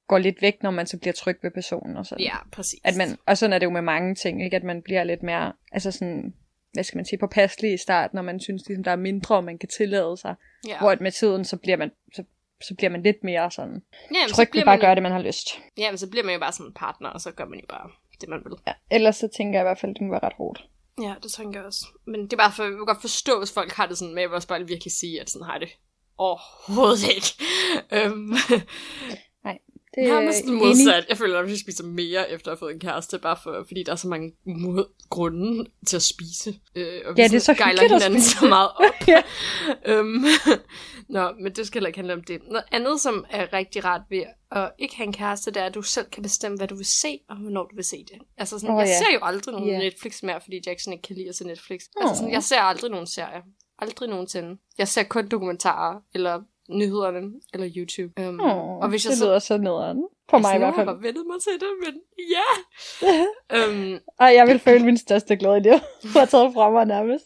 [0.07, 2.25] går lidt væk, når man så bliver tryg ved personen og sådan.
[2.25, 2.79] ja, præcis.
[2.83, 4.57] At man, og sådan er det jo med mange ting, ikke?
[4.57, 6.33] At man bliver lidt mere, altså sådan,
[6.73, 9.57] hvad skal man sige, påpasselig i starten, når man synes, ligesom, der er mindre, man
[9.57, 10.35] kan tillade sig.
[10.67, 10.79] Ja.
[10.79, 12.23] Hvor at med tiden, så bliver man, så,
[12.61, 13.83] så bliver man lidt mere sådan
[14.13, 15.47] Jamen, så tryg bliver bare man at gøre det, man har lyst.
[15.77, 17.65] Ja, men så bliver man jo bare sådan en partner, og så gør man jo
[17.69, 17.89] bare
[18.21, 18.53] det, man vil.
[18.67, 20.67] Ja, ellers så tænker jeg i hvert fald, at det må være ret hårdt.
[21.01, 21.85] Ja, det tænker jeg også.
[22.05, 24.29] Men det er bare for, jeg godt forstå, hvis folk har det sådan, men jeg
[24.29, 25.69] vil også bare virkelig sige, at sådan har det
[26.17, 27.33] overhovedet ikke.
[27.91, 28.33] Øhm,
[29.95, 30.63] Det jeg er har næsten enig.
[30.65, 31.05] modsat.
[31.09, 33.83] Jeg føler, at jeg spiser mere, efter at have fået en kæreste, bare for, fordi
[33.83, 36.55] der er så mange mod grunde til at spise.
[36.75, 38.37] Øh, og vi Ja, det er så gejler hinanden spise.
[38.39, 39.07] så meget op.
[39.07, 39.21] Ja.
[39.85, 40.23] øhm,
[41.09, 42.41] Nå, men det skal heller ikke handle om det.
[42.47, 45.75] Noget andet, som er rigtig rart ved at ikke have en kæreste, det er, at
[45.75, 48.17] du selv kan bestemme, hvad du vil se, og hvornår du vil se det.
[48.37, 48.97] Altså sådan, oh, jeg ja.
[48.97, 49.77] ser jo aldrig nogen Ja.
[49.77, 51.81] Netflix mere, fordi Jackson ikke kan lide at se Netflix.
[51.97, 52.03] Åh.
[52.03, 53.41] Altså sådan, jeg ser aldrig nogen serier.
[53.79, 54.57] Aldrig nogensinde.
[54.77, 58.27] Jeg ser kun dokumentarer, eller nyhederne, eller YouTube.
[58.29, 59.25] Um, Åh, og hvis jeg det så...
[59.25, 60.03] lyder så nederen.
[60.29, 60.87] For mig i hvert Jeg fald.
[60.87, 62.01] har bare vendet mig til det, men
[62.35, 62.49] ja.
[63.67, 65.81] um, Ej, jeg vil føle min største glæde i det.
[66.03, 67.25] Du har taget fra mig nærmest.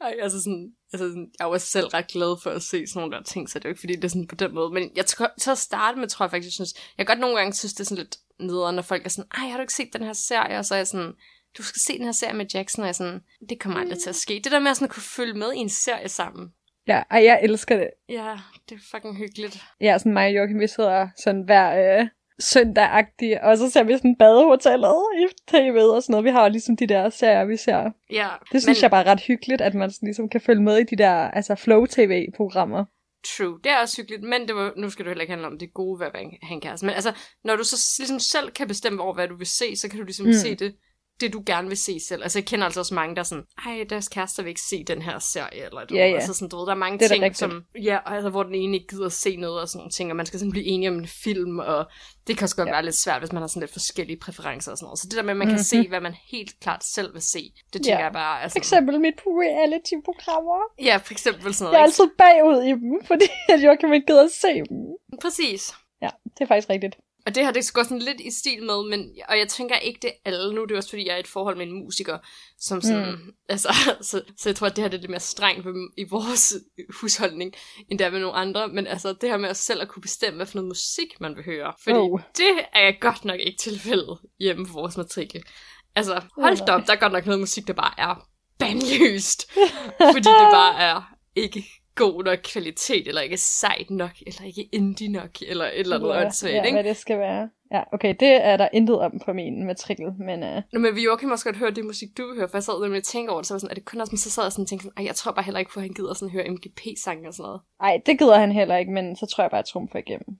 [0.00, 3.16] ej, altså sådan, altså sådan, jeg var selv ret glad for at se sådan nogle
[3.16, 4.70] der ting, så det er jo ikke fordi, det er sådan på den måde.
[4.70, 7.36] Men jeg tror, til at starte med, tror jeg faktisk, jeg synes, jeg godt nogle
[7.36, 9.72] gange synes, det er sådan lidt nederen, når folk er sådan, ej, har du ikke
[9.74, 10.58] set den her serie?
[10.58, 11.12] Og så er jeg sådan,
[11.58, 14.08] du skal se den her serie med Jackson, og jeg sådan, det kommer aldrig til
[14.08, 14.40] at ske.
[14.44, 16.48] Det der med at sådan at kunne følge med i en serie sammen.
[16.88, 17.90] Ja, ej, jeg elsker det.
[18.08, 18.36] Ja,
[18.68, 19.64] det er fucking hyggeligt.
[19.80, 23.06] Ja, sådan mig og Joachim, vi sidder sådan hver øh, søndag
[23.42, 26.24] og så ser vi sådan badehotellet i tv og sådan noget.
[26.24, 27.90] Vi har jo ligesom de der serier, vi ser.
[28.10, 28.82] Ja, Det synes men...
[28.82, 31.12] jeg bare er ret hyggeligt, at man sådan ligesom kan følge med i de der
[31.14, 32.84] altså flow-tv-programmer.
[33.36, 35.58] True, det er også hyggeligt, men det var, nu skal det heller ikke handle om
[35.58, 36.86] det gode ved at være en kæreste.
[36.86, 37.12] Men altså,
[37.44, 40.04] når du så ligesom selv kan bestemme over, hvad du vil se, så kan du
[40.04, 40.30] ligesom Mm.
[40.30, 40.34] mm.
[40.34, 40.74] se det,
[41.20, 42.22] det du gerne vil se selv.
[42.22, 44.84] Altså, jeg kender altså også mange, der er sådan, ej, deres kærester vil ikke se
[44.84, 46.14] den her serie, eller du Ja, ja.
[46.14, 47.38] Altså sådan, du ved, der er mange Det er ting, rigtigt.
[47.38, 50.16] som, ja, altså, hvor den ene ikke gider se noget og sådan nogle ting, og
[50.16, 51.86] man skal sådan blive enige om en film, og
[52.26, 52.72] det kan også godt Ja.
[52.72, 54.98] være lidt svært, hvis man har sådan lidt forskellige præferencer og sådan noget.
[54.98, 55.62] Så det der med, at man kan Mhm.
[55.62, 58.04] se, hvad man helt klart selv vil se, det tænker Ja.
[58.04, 60.58] jeg bare, For altså, eksempel mit reality-programmer.
[60.82, 61.86] ja, for eksempel sådan Jeg er noget.
[61.86, 64.78] altid bagud i dem, fordi at Joachim ikke gider at se dem.
[65.22, 65.72] Præcis.
[66.02, 66.96] Ja, det er faktisk rigtigt.
[67.26, 69.98] Og det her, det går sådan lidt i stil med, men, og jeg tænker ikke,
[70.02, 72.18] det alle nu, det er også fordi, jeg er i et forhold med en musiker,
[72.58, 73.32] som sådan, mm.
[73.48, 73.68] altså,
[74.10, 75.66] så, så jeg tror, at det her det er lidt mere strengt
[75.98, 76.54] i vores
[77.00, 77.54] husholdning,
[77.90, 80.36] end der ved nogle andre, men altså, det her med at selv at kunne bestemme,
[80.36, 82.12] hvad for noget musik man vil høre, fordi Oh.
[82.12, 82.20] oh.
[82.36, 85.42] det er godt nok ikke tilfældet hjemme på vores matrikel.
[85.94, 89.52] Altså, hold Oh, da op, der er godt nok noget musik, der bare er bandlyst,
[90.14, 91.02] fordi det bare er
[91.36, 91.64] ikke
[91.96, 96.08] god nok kvalitet, eller ikke sejt nok, eller ikke indie nok, eller et eller andet
[96.08, 96.76] ja, åndssvagt, ja, ikke?
[96.76, 97.48] hvad det skal være.
[97.72, 101.04] Ja, okay, det er der intet om på min matrikel, men uh, Nå, men vi
[101.04, 103.04] jo kan også godt høre det musik, du vil høre, for jeg sad nemlig og
[103.04, 104.62] tænkte over det, så var sådan, er det kun også, men så sad jeg sådan
[104.62, 107.28] og tænkte sådan, "Ej, jeg tror bare heller ikke at han gider sådan høre MGP-sange
[107.28, 107.60] og sådan noget.
[107.80, 110.30] ej, det gider han heller ikke, men så tror jeg bare, at trumfer igennem.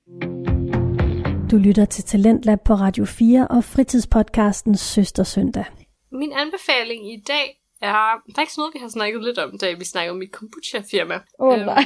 [1.50, 5.64] Du lytter til Talentlab på Radio 4 og fritidspodcasten Søster Søndag.
[6.12, 10.10] Min anbefaling i dag er faktisk noget, vi har snakket lidt om, da vi snakkede
[10.10, 11.20] om mit kombucha-firma.
[11.40, 11.84] Åh, Øhm, nej.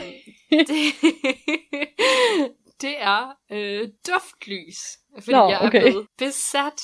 [0.70, 0.94] det,
[2.80, 4.78] det er øh, duftlys.
[5.14, 5.82] Fordi Nå, jeg er okay.
[5.82, 6.80] blevet besat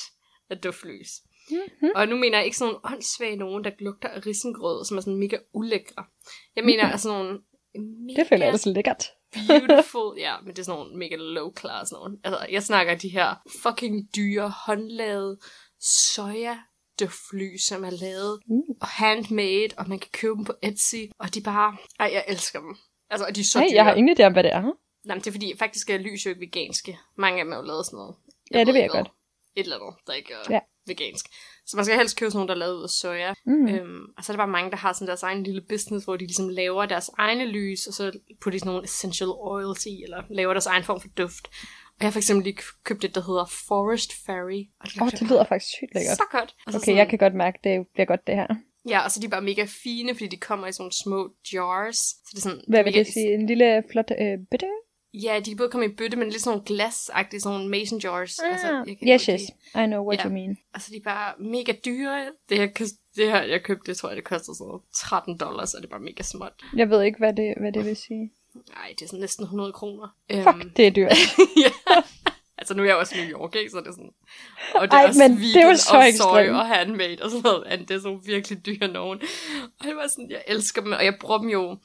[0.50, 1.08] af duftlys.
[1.50, 1.90] Mhm.
[1.94, 5.00] Og nu mener jeg ikke sådan nogle åndssvage nogen, der lugter af risengrød, som er
[5.00, 6.04] sådan mega ulækre.
[6.56, 7.40] Jeg mener altså sådan nogle
[8.06, 9.04] mega Det føler jeg ellers lækkert.
[9.48, 12.16] beautiful, ja, men det er sådan nogle mega low class nogen.
[12.24, 15.38] Altså, jeg snakker de her fucking dyre, håndlavede
[15.80, 16.58] soja
[17.01, 18.62] duftlys, som er lavet Mm.
[18.80, 22.61] og handmade, og man kan købe dem på Etsy, og de bare, ej, jeg elsker
[22.61, 22.76] dem.
[23.11, 23.74] Altså, og de er så Nej, dyre.
[23.76, 24.72] jeg har ingen idé om, hvad det er.
[25.05, 26.99] Nej, det er fordi, faktisk er lys jo ikke veganske.
[27.18, 28.14] Mange af dem er jo lavet sådan noget.
[28.55, 29.09] Ja, det ved jeg godt.
[29.57, 30.61] Et eller andet, der ikke er Ja.
[30.86, 31.26] vegansk.
[31.66, 33.34] Så man skal helst købe sådan nogle, der er lavet ud af soja.
[33.47, 33.68] Mm.
[33.68, 36.16] Øhm, og så er der bare mange, der har sådan deres egen lille business, hvor
[36.16, 40.03] de ligesom laver deres egne lys, og så putter de sådan nogle essential oils i,
[40.03, 41.49] eller laver deres egen form for duft.
[41.97, 44.62] Og jeg har for eksempel lige købt et, der hedder Forest Fairy.
[44.80, 46.16] Og det, Åh, oh, det lyder faktisk sygt lækkert.
[46.16, 46.55] så godt.
[46.66, 48.47] Og så Okay, jeg kan godt mærke, det bliver godt det her.
[48.88, 51.30] Ja, og så er de bare mega fine, fordi de kommer i sådan nogle små
[51.53, 51.97] jars.
[51.97, 53.34] Så det er sådan Hvad vil det sige?
[53.34, 54.66] En lille flot øh, bøtte?
[55.14, 57.99] Ja, de kan både komme i bøtte, men lidt sådan nogle glasagtige, sådan nogle mason
[57.99, 58.38] jars.
[58.38, 59.40] altså, jeg kan Ah, yes, yes.
[59.74, 60.24] I know what Ja.
[60.24, 60.57] you mean.
[60.74, 62.26] Altså, de er bare mega dyre.
[62.49, 62.66] Det her,
[63.16, 65.86] det her jeg købte, det tror jeg, det koster sådan noget 13 dollars, og det
[65.86, 66.53] er bare mega småt.
[66.76, 68.32] Jeg ved ikke, hvad det, hvad det vil sige.
[68.74, 70.09] Nej, det er sådan næsten 100 kroner.
[70.32, 71.12] Fuck, det er dyrt.
[71.64, 71.70] ja.
[72.59, 73.70] Altså, nu er jeg også New York, ikke?
[73.70, 74.11] Så det er sådan...
[74.74, 76.51] Og det er Ej, også men vegan, det jo så og ekstremt.
[76.57, 77.64] og handmade og sådan noget.
[77.66, 79.20] And det er sådan virkelig dyre nogen.
[79.80, 81.78] Og det var sådan, jeg elsker dem, og jeg bruger dem jo...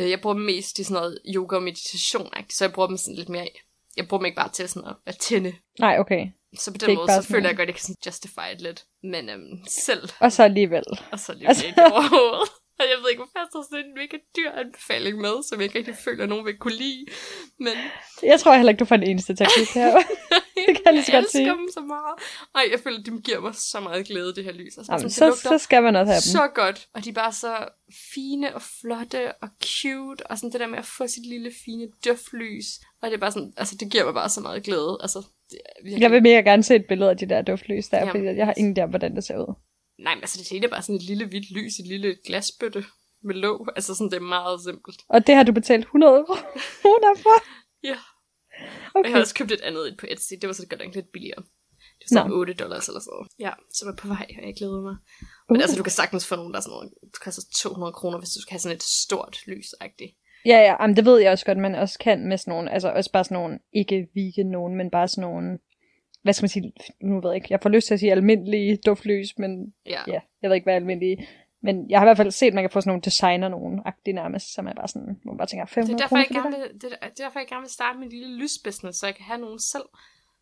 [0.00, 2.86] øh, Jeg bruger dem mest til sådan noget yoga og meditation -agtigt, så jeg bruger
[2.86, 3.48] dem sådan lidt mere...
[3.96, 5.52] Jeg bruger dem ikke bare til sådan at, at tænde.
[5.80, 6.26] Nej, okay.
[6.58, 7.48] Så på Det den ikke måde, så føler noget.
[7.50, 8.84] jeg godt, at jeg kan sådan justify det lidt.
[9.02, 10.84] Men øhm, selv, Og så alligevel.
[11.12, 11.66] og så lige Altså- altså...
[11.66, 12.48] ikke overhovedet.
[12.78, 15.64] Og jeg ved ikke, hvorfor jeg står sådan en mega dyr anbefaling med, som jeg
[15.66, 17.06] ikke rigtig føler, at nogen vil kunne lide.
[17.58, 17.74] Men
[18.22, 19.90] Jeg tror heller ikke, du får den eneste til at klikke her.
[20.66, 21.42] det kan jeg lige så Jeg godt sige.
[21.42, 22.14] elsker dem så meget.
[22.54, 24.78] Ej, jeg føler, de giver mig så meget glæde, det her lys.
[24.78, 26.32] Altså, Jamen, så, så skal man også have dem.
[26.38, 26.88] så godt.
[26.94, 27.52] Og de er bare så
[28.14, 30.26] fine og flotte og cute.
[30.26, 32.66] Og sådan det der med at få sit lille fine duftlys.
[33.02, 34.98] Og det er bare sådan, altså det giver mig bare så meget glæde.
[35.00, 35.18] Altså,
[35.50, 36.02] det virkelig...
[36.02, 38.10] Jeg vil mega gerne se et billede af de der duftlys der, Jamen.
[38.12, 39.54] fordi jeg har ingen der, hvordan det ser ud.
[39.98, 42.84] Nej, men altså det hele er bare sådan et lille hvidt lys, et lille glasbøtte
[43.24, 43.68] med låg.
[43.76, 45.00] Altså sådan, det er meget simpelt.
[45.08, 46.24] Og det har du betalt 100
[46.82, 47.36] kroner for?
[47.90, 47.98] Ja.
[48.94, 49.08] Og Okay.
[49.08, 50.32] jeg har også købt et andet et på Etsy.
[50.40, 51.42] Det var så godt nok lidt billigere.
[51.98, 53.26] Det var sådan 8 dollars eller sådan.
[53.38, 54.96] Ja, så jeg på vej, og jeg glæder mig.
[55.48, 55.62] Men Uh.
[55.62, 58.30] altså, du kan sagtens få nogen, der er sådan noget, det koster 200 kroner, hvis
[58.36, 60.12] du skal have sådan et stort lys -agtigt.
[60.46, 62.88] Ja, ja, jamen, det ved jeg også godt, man også kan med sådan nogle, altså
[62.88, 65.58] også bare sådan nogle, ikke vegan nogen, men bare sådan nogle,
[66.24, 66.72] hvad skal man sige,
[67.02, 70.00] nu ved jeg ikke, jeg får lyst til at sige almindelige duftlys, men Ja.
[70.06, 71.26] ja, jeg ved ikke, hvad er almindelige,
[71.62, 73.80] men jeg har i hvert fald set, at man kan få sådan nogle designer nogen,
[73.84, 76.26] agtige nærmest, som er bare sådan, hvor man bare tænker, Det 500 er, derfor, jeg
[76.28, 78.98] det gerne vil, det, er, det er derfor, jeg gerne vil starte min lille lysbusiness,
[78.98, 79.88] så jeg kan have nogen selv.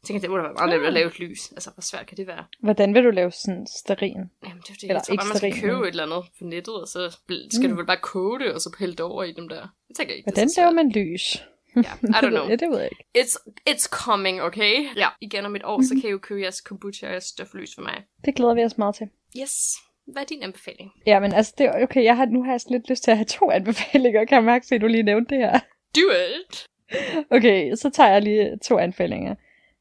[0.02, 1.52] Jeg tænker, det må da være meget nemt at lave et lys.
[1.52, 2.44] Altså, hvor svært kan det være?
[2.60, 4.16] Hvordan vil du lave sådan sterin?
[4.46, 4.82] Jamen, det er det.
[4.82, 7.10] Eller Jeg tror bare, man skal købe et eller andet på nettet, og så
[7.50, 7.68] skal Mm.
[7.70, 9.60] du vel bare koge det, og så hælde det over i dem der.
[9.88, 11.44] Jeg tænker ikke, Hvordan det er laver man lys?
[11.76, 12.48] Ja, I don't know.
[12.48, 13.04] Ja, det ved jeg ikke.
[13.18, 13.36] It's,
[13.70, 14.74] it's coming, okay?
[14.96, 17.74] Ja, igen om et år, så kan I jo købe jeres kombucha og jeres stoflys
[17.74, 18.02] for mig.
[18.24, 19.08] Det glæder vi os meget til.
[19.40, 19.74] Yes.
[20.06, 20.90] Hvad er din anbefaling?
[21.06, 23.16] Ja, men altså, det, er- okay, jeg har, nu har jeg lidt lyst til at
[23.16, 25.58] have to anbefalinger, kan jeg mærke, at du lige nævnte det her.
[25.96, 26.00] Do
[26.38, 26.66] it!
[27.36, 29.34] Okay, så tager jeg lige to anbefalinger.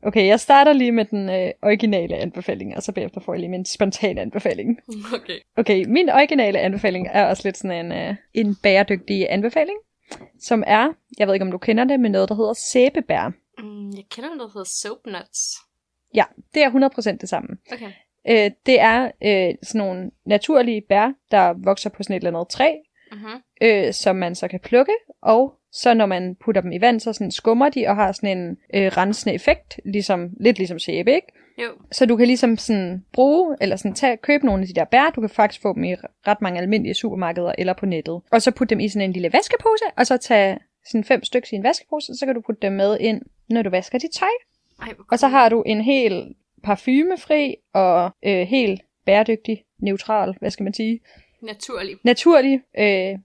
[0.04, 3.50] Okay, jeg starter lige med den øh, originale anbefaling, og så bagefter får jeg lige
[3.50, 4.80] min spontane anbefaling.
[5.14, 5.40] Okay.
[5.58, 9.78] Okay, min originale anbefaling er også lidt sådan en, øh, en bæredygtig anbefaling,
[10.40, 13.32] som er, jeg ved ikke om du kender det, men noget, der hedder sæbebær.
[13.58, 15.56] Mm, jeg kender noget, der hedder soap nuts.
[16.16, 17.50] Ja, det er 100% det samme.
[17.74, 17.92] Okay.
[18.30, 22.50] Øh, det er øh, sådan nogle naturlige bær, der vokser på sådan et eller andet
[22.52, 22.76] træ,
[23.12, 23.42] Mm-hmm.
[23.62, 27.14] øh, som man så kan plukke, og så når man putter dem i vand, så
[27.14, 31.28] sådan skummer de og har sådan en øh, rensende effekt, ligesom, lidt ligesom sæbe, ikke?
[31.58, 31.68] Jo.
[31.92, 35.10] Så du kan ligesom sådan bruge, eller sådan tage, købe nogle af de der bær,
[35.10, 35.96] du kan faktisk få dem i
[36.28, 38.22] ret mange almindelige supermarkeder eller på nettet.
[38.32, 41.48] Og så putte dem i sådan en lille vaskepose, og så tage sådan fem stykker
[41.52, 44.28] i en vaskepose, så kan du putte dem med ind, når du vasker dit tøj.
[44.82, 50.64] Ej, Og så har du en helt parfumefri og øh, helt bæredygtig, neutral, hvad skal
[50.64, 51.00] man sige,
[51.42, 51.96] Naturlig.
[52.04, 53.20] naturlig øh,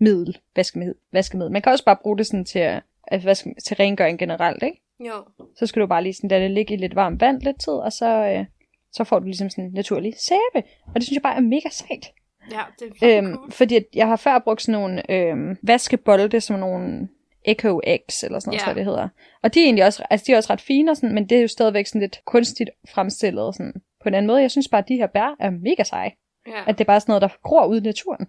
[0.00, 1.52] rensemiddel, vaskemiddel, vaskemiddel.
[1.52, 4.82] Man kan også bare bruge det sådan til, at, at vaske, til rengøring generelt, ikke?
[5.00, 5.12] Jo.
[5.56, 7.72] Så skal du bare lige sådan lade det ligge i lidt varmt vand lidt tid,
[7.72, 8.44] og så, øh,
[8.92, 10.66] så får du ligesom sådan naturlig sæbe.
[10.86, 12.06] Og det synes jeg bare er mega sejt.
[12.52, 13.50] Ja, det er Øhm, cool.
[13.50, 17.08] fordi jeg har før brugt sådan nogle øhm, vaskebolde, som nogle
[17.44, 17.80] Echo
[18.10, 18.64] X, eller sådan noget, Ja.
[18.64, 19.08] tror jeg, det hedder.
[19.42, 21.38] Og de er egentlig også, altså de er også ret fine, og sådan, men det
[21.38, 23.72] er jo stadigvæk sådan lidt kunstigt fremstillet sådan,
[24.02, 24.40] på en anden måde.
[24.42, 26.12] Jeg synes bare, at de her bær er mega seje.
[26.46, 26.52] Ja.
[26.66, 28.26] At det er bare sådan noget, der gror ud i naturen.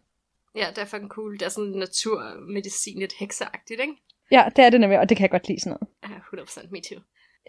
[0.56, 1.34] Ja, det er fucking cool.
[1.34, 3.94] Det er sådan naturmedicin, lidt hekseagtigt, ikke?
[4.32, 6.16] Ja, det er det nemlig, og det kan jeg godt lide sådan noget.
[6.38, 7.00] Ja, 100% me too.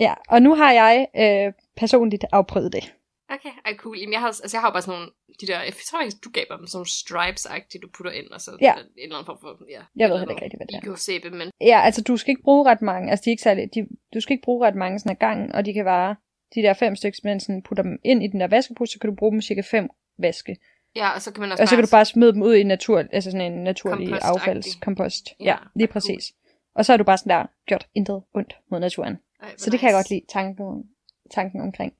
[0.01, 2.95] Ja, og nu har jeg øh, personligt afprøvet det.
[3.31, 3.99] Okay, ej cool.
[3.99, 6.25] Jamen, jeg har, altså, jeg har jo bare sådan nogle, de der, jeg tror faktisk,
[6.25, 8.73] du gav mig dem sådan stripes-agtige, du putter ind, og så Ja.
[8.75, 9.83] en eller anden form for, ja.
[9.97, 10.81] Jeg ved heller ikke rigtig, hvad det er.
[10.81, 13.75] Eco-sæbe, men Ja, altså du skal ikke bruge ret mange, altså de er ikke særlig,
[13.75, 13.81] de,
[14.15, 16.17] du skal ikke bruge ret mange sådan af gangen, og de kan vare
[16.55, 19.11] de der fem stykker, men sådan putter dem ind i den der vaskepose, så kan
[19.11, 19.89] du bruge dem cirka fem
[20.19, 20.57] vaske.
[20.97, 22.62] Ja, og så kan man også Og så kan du bare smide dem ud i
[22.62, 25.28] natur, altså sådan en naturlig affaldskompost.
[25.40, 26.16] Ja, Ja, lige hvor cool.
[26.16, 26.34] præcis.
[26.74, 29.18] Og så er du bare sådan der, gjort intet ondt mod naturen.
[29.43, 29.99] Ej, Så det kan jeg nice.
[29.99, 30.84] godt lide tanken,
[31.30, 31.93] tanken omkring.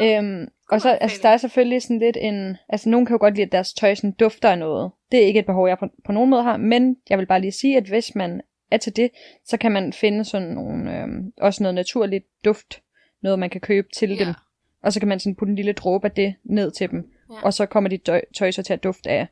[0.00, 0.18] Ja.
[0.18, 2.56] Øhm, og så, altså, der er selvfølgelig sådan lidt en...
[2.68, 4.90] Altså, nogen kan jo godt lide, at deres tøj sådan dufter af noget.
[5.12, 7.40] Det er ikke et behov, jeg på, på nogen måde har, men jeg vil bare
[7.40, 8.40] lige sige, at hvis man
[8.70, 9.10] er til det,
[9.44, 12.82] så kan man finde sådan nogle, øhm, også noget naturligt duft,
[13.22, 14.24] noget man kan købe til Ja.
[14.24, 14.34] dem.
[14.82, 17.10] Og så kan man sådan putte en lille dråbe af det ned til dem.
[17.32, 17.42] Ja.
[17.42, 19.26] Og så kommer dit tøj, tøj så til at dufte af,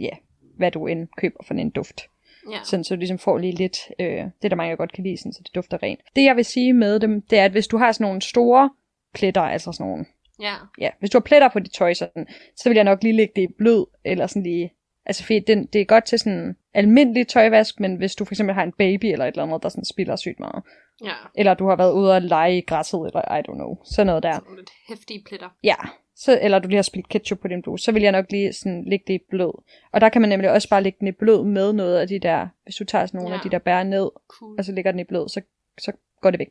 [0.00, 0.10] ja,
[0.56, 2.00] hvad du end køber for en duft.
[2.50, 2.58] ja.
[2.64, 5.16] Sådan, så du ligesom får lige lidt, øh, det er der mange, godt kan lide,
[5.16, 6.00] sådan, så det dufter rent.
[6.16, 8.70] Det jeg vil sige med dem, det er, at hvis du har sådan nogle store
[9.14, 10.06] pletter, altså sådan nogle,
[10.40, 10.54] ja.
[10.78, 12.26] ja, hvis du har pletter på dit tøj, sådan,
[12.56, 14.72] så vil jeg nok lige lægge det i blød, eller sådan lige,
[15.06, 18.54] altså fordi den, det er godt til sådan almindelig tøjvask, men hvis du for eksempel
[18.54, 20.62] har en baby eller et eller andet, der sådan spiller sygt meget,
[21.04, 21.12] Ja.
[21.34, 24.22] eller du har været ude og lege i græsset, eller I don't know, sådan noget
[24.22, 24.32] der.
[24.32, 25.48] Sådan lidt hæftige pletter.
[25.64, 25.74] Ja,
[26.24, 28.52] så, eller du lige har spildt ketchup på din bluse, så vil jeg nok lige
[28.52, 29.52] sådan lægge det i blød.
[29.92, 32.18] Og der kan man nemlig også bare lægge den i blød med noget af de
[32.18, 33.36] der, hvis du tager sådan nogle Ja.
[33.38, 34.54] af de der bær ned, Cool.
[34.58, 35.40] og så lægger den i blød, så,
[35.78, 35.92] så
[36.22, 36.48] går det væk.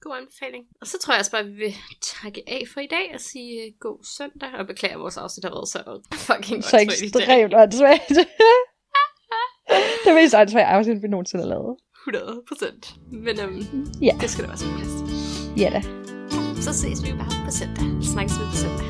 [0.00, 0.64] God anbefaling.
[0.80, 1.74] Og så tror jeg også bare, at vi vil
[2.22, 4.48] takke af for i dag og sige uh, god søndag.
[4.58, 5.80] Og beklager, at vores afsnit har været så
[6.14, 8.08] fucking Så ekstremt åndssvagt.
[10.04, 11.76] det mest åndssvagt afsnit, vi nogensinde har lavet.
[12.12, 12.94] 100 procent.
[13.12, 14.14] Men um, Ja.
[14.20, 15.62] det skal også være plads til.
[15.62, 15.80] Ja da,
[16.60, 18.04] Så ses vi bare på søndag.
[18.04, 18.86] Snakkes vi på søndag.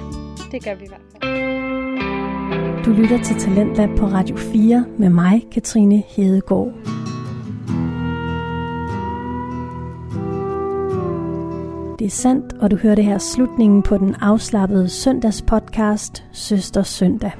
[0.52, 2.84] det gør vi i hvert fald.
[2.84, 6.72] Du lytter til Talentlab på Radio 4 med mig, Katrine Hedegaard.
[11.98, 17.32] Det er sandt, og du hører det her slutningen på den afslappede søndagspodcast Søster Søndag.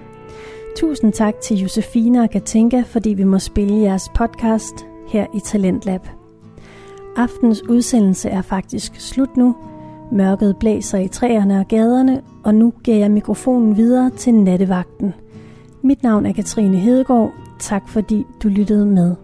[0.76, 6.00] Tusind tak til Josefina og Katinka, fordi vi må spille jeres podcast her i Talentlab.
[7.16, 9.56] Aftens udsendelse er faktisk slut nu.
[10.12, 15.14] Mørket blæser i træerne og gaderne, og nu giver jeg mikrofonen videre til nattevagten.
[15.82, 17.32] Mit navn er Katrine Hedegaard.
[17.60, 19.16] Tak fordi du lyttede med.